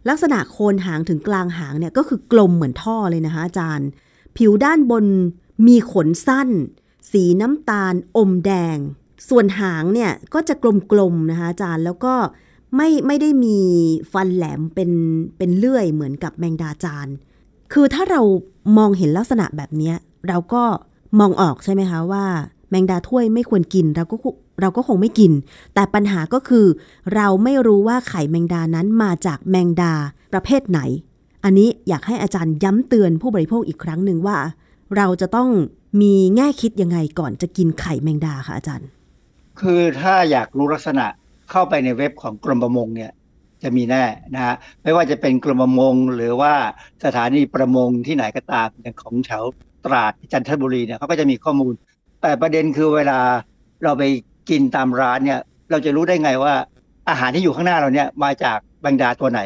[0.09, 3.87] ลักษณะโคนหางถึงกลางหางเนี่ยก็คือกลมเหมือนท่อเลยนะคะอาจารย์
[4.37, 5.05] ผิวด้านบน
[5.67, 6.49] มีขนสั้น
[7.11, 8.77] สีน้ำตาลอมแดง
[9.29, 10.55] ส่วนหางเนี่ยก็จะ
[10.91, 12.13] กลมๆนะคะอาจารย์แล้วก็
[12.75, 13.59] ไม่ไม่ได้มี
[14.13, 14.91] ฟันแหลมเป็น
[15.37, 17.07] เป็นเลื่อยเหมือนกับแมงดาจาน
[17.73, 18.21] คือถ้าเรา
[18.77, 19.93] มองเห็นลักษณะแบบนี้
[20.27, 20.63] เราก็
[21.19, 22.25] มองออกใช่ไหมคะว่า
[22.69, 24.15] แมงดาถ้วยไม่ควรกินเราก็
[24.61, 25.31] เราก็คงไม่กิน
[25.73, 26.65] แต่ปัญหาก็คือ
[27.15, 29.93] เราไม่รู้ว่าไข่แมงดานั้นมาจากแมงดา
[30.33, 30.79] ประเภทไหน
[31.43, 34.37] อันนี้อยากให้อาจารย์ย้ำเตือนผู้บริโภคอีกครั้งหนึ่งว่า
[34.97, 35.49] เราจะต้อง
[36.01, 38.89] มีแง่คิดยังไงก่อนจะกินไข่แมงดาคะอาจารย์
[39.61, 41.05] คือถ้าอยากรู้ลักษณะ
[41.51, 43.11] เข้าไปในเว็บของกรมประมงเนี่ย
[43.63, 46.53] จะมีแน่นะฮะไม่ว่าจะเป็นกรมประมง หรือว่า
[47.05, 49.43] สถานีประมงที่ไหนก็ตามอย่างของแถว
[49.85, 51.73] ตราดจันทบุรีเนี่ยเขาก็จะมีข้อมูล
[52.21, 53.19] แต่ประเด็นคือเวลา
[53.83, 54.03] เราไป
[54.49, 55.39] กินตามร้านเนี่ย
[55.71, 56.53] เราจะรู้ได้ไงว่า
[57.09, 59.39] อาหารที่อยู่ข้างหน้าเราเนี่ยมาจากแมงดาตัวไหน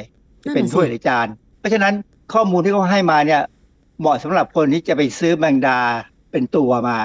[0.51, 1.27] นเป็นถ้วยหรือจาน
[1.59, 1.93] เพราะฉะนั้น
[2.33, 3.41] ข้อมูลที่เขาให้มาเนี่ย
[3.99, 5.79] เหมาะสำหรับคนที่จะไปซื้อแมงดา
[6.35, 6.97] เป็นตัวมา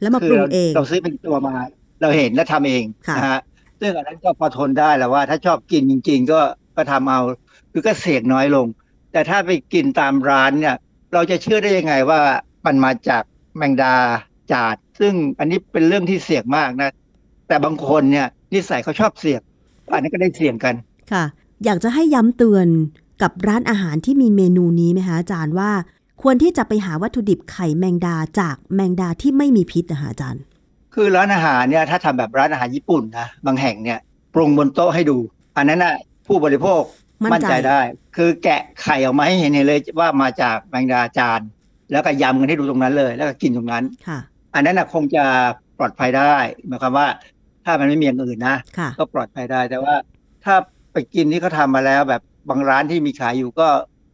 [0.00, 1.54] แล้วมาคืปรุงเราเองเราซื้อเป็นตัวมา
[2.00, 3.40] เราเห็นและทำเองค่ะนะฮะ
[3.80, 6.40] ซึ่งอันนั้นก็พอทนได้แหล้วว่า ถ้าชอบกินจริง ๆ ก็
[6.76, 7.20] ก็ทำเอา
[7.72, 8.66] คือก็เสี่ยงน้อยลง
[9.12, 10.76] แต่ถ้าไปกินตามร้านเนี่ย
[11.12, 12.20] เราจะเชื่อได้ยังไงว่า
[12.66, 13.22] มันมาจาก
[13.56, 13.94] แมงดา
[14.52, 16.90] จาด ซึ่งอันนี้เป็นเรื่องที่เสี่ยงมากนะ
[17.48, 19.40] แต่บางคนเนี่ยนิสัยเขาชอบเสี่ยง
[19.92, 20.74] อันนี้นก็ได้เสี่ยงกัน
[21.12, 21.24] ค่ะ
[21.64, 22.66] อยากจะให้ย้ำเตือน
[23.22, 25.70] กับร้านอาหารที่มีเมนูนี้ไหมคะอาจารย์ว่า
[26.22, 30.42] ควรที่จะไปหาวัตถุดิบไข่แมงดาจากแมงดาที่ไม่มีพิษนะคะอาจารย์
[30.94, 33.98] คือร้านอาหารเนี่ยถ้าทำแบบร้านอาหารญี่ปุ่นนะบางแห่งเนี่ย
[34.34, 35.18] ปรุงบนโต๊ะให้ดู
[35.56, 35.94] อันนั้นน่ะ
[36.26, 36.82] ผู้บริโภค
[37.24, 37.80] มั่นใจได้
[38.16, 41.40] คือแกะไข่ออกมาให้เห็นเลยว่ามาจากแมงดาจาน
[41.92, 44.18] แล้วก็ยำกันให้ดูตรงนั้นเลย แล้วก็กินตรงนั้นค่ะ
[44.54, 45.24] อันนั้นน่ะคงจะ
[45.78, 46.34] ปลอดภัยได้
[46.66, 47.06] หมายความว่า
[47.64, 49.94] ถ้ามันไม่มีอย่างอื่นนะค่ะก็ปลอดภัยได้แต่ว่า
[50.44, 50.54] ถ้า
[50.92, 53.68] ไปกินที่เขาทำมาแล้วแบบบางร้านที่มีขายอยู่ก็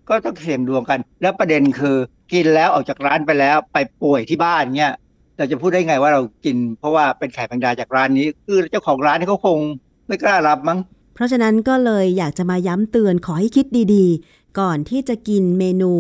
[0.09, 1.97] ก็ต้องเสี่ยงดวงกัน แล้วประเด็นคือ
[2.33, 4.93] กินแล้วออกจากร้านไปแล้วไปป่วยที่บ้านเนี่ย
[5.39, 9.59] เราจะพูดได้ไงว่าเรากิน เพราะว่าเป็นไข่แมงดาจากร้านนี้ คือเจ้าของร้านนี่เขาคง
[10.07, 10.79] ไม่กล้ารับมั้ง
[11.15, 15.93] เพราะฉะนั้นก็เลยอยากจะมาย้ำเตือนขอให้คิดดีๆ ก่อนที่จะกินเมนู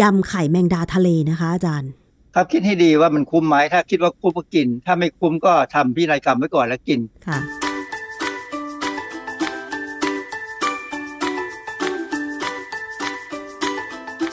[0.00, 1.90] ยำไข่แมงดาทะเลนะคะอาจารย์
[2.34, 7.63] ครับคิดให้ดีว่ามันคุ้มไหมถ้าคิดว่าคุ้มก็กิน ถ้าไม่คุ้มก็ทำพินัยกรรมไว้ก่อนแล้วกินค่ะ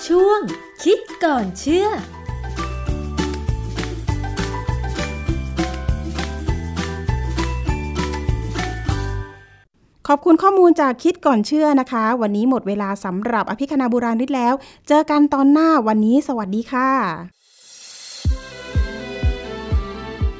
[0.07, 0.39] ช่วง
[0.83, 1.87] คิดก่อนเชื่อ
[10.07, 14.53] ขอบคุณข้อมูลจากคิดก่อนเชื่อนะคะ วันนี้หมดเวลาสำหรับอภิคณาบุราริศแล้ว
[14.87, 16.89] เจอกันตอนหน้าวันนี้สวัสดีค่ะ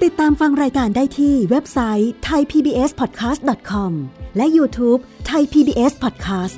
[0.03, 3.91] ติดตามฟังรายการได้ที่เว็บไซต์ thaipbspodcast.com
[4.37, 4.99] และ YouTube
[5.29, 6.57] Thai PBS Podcast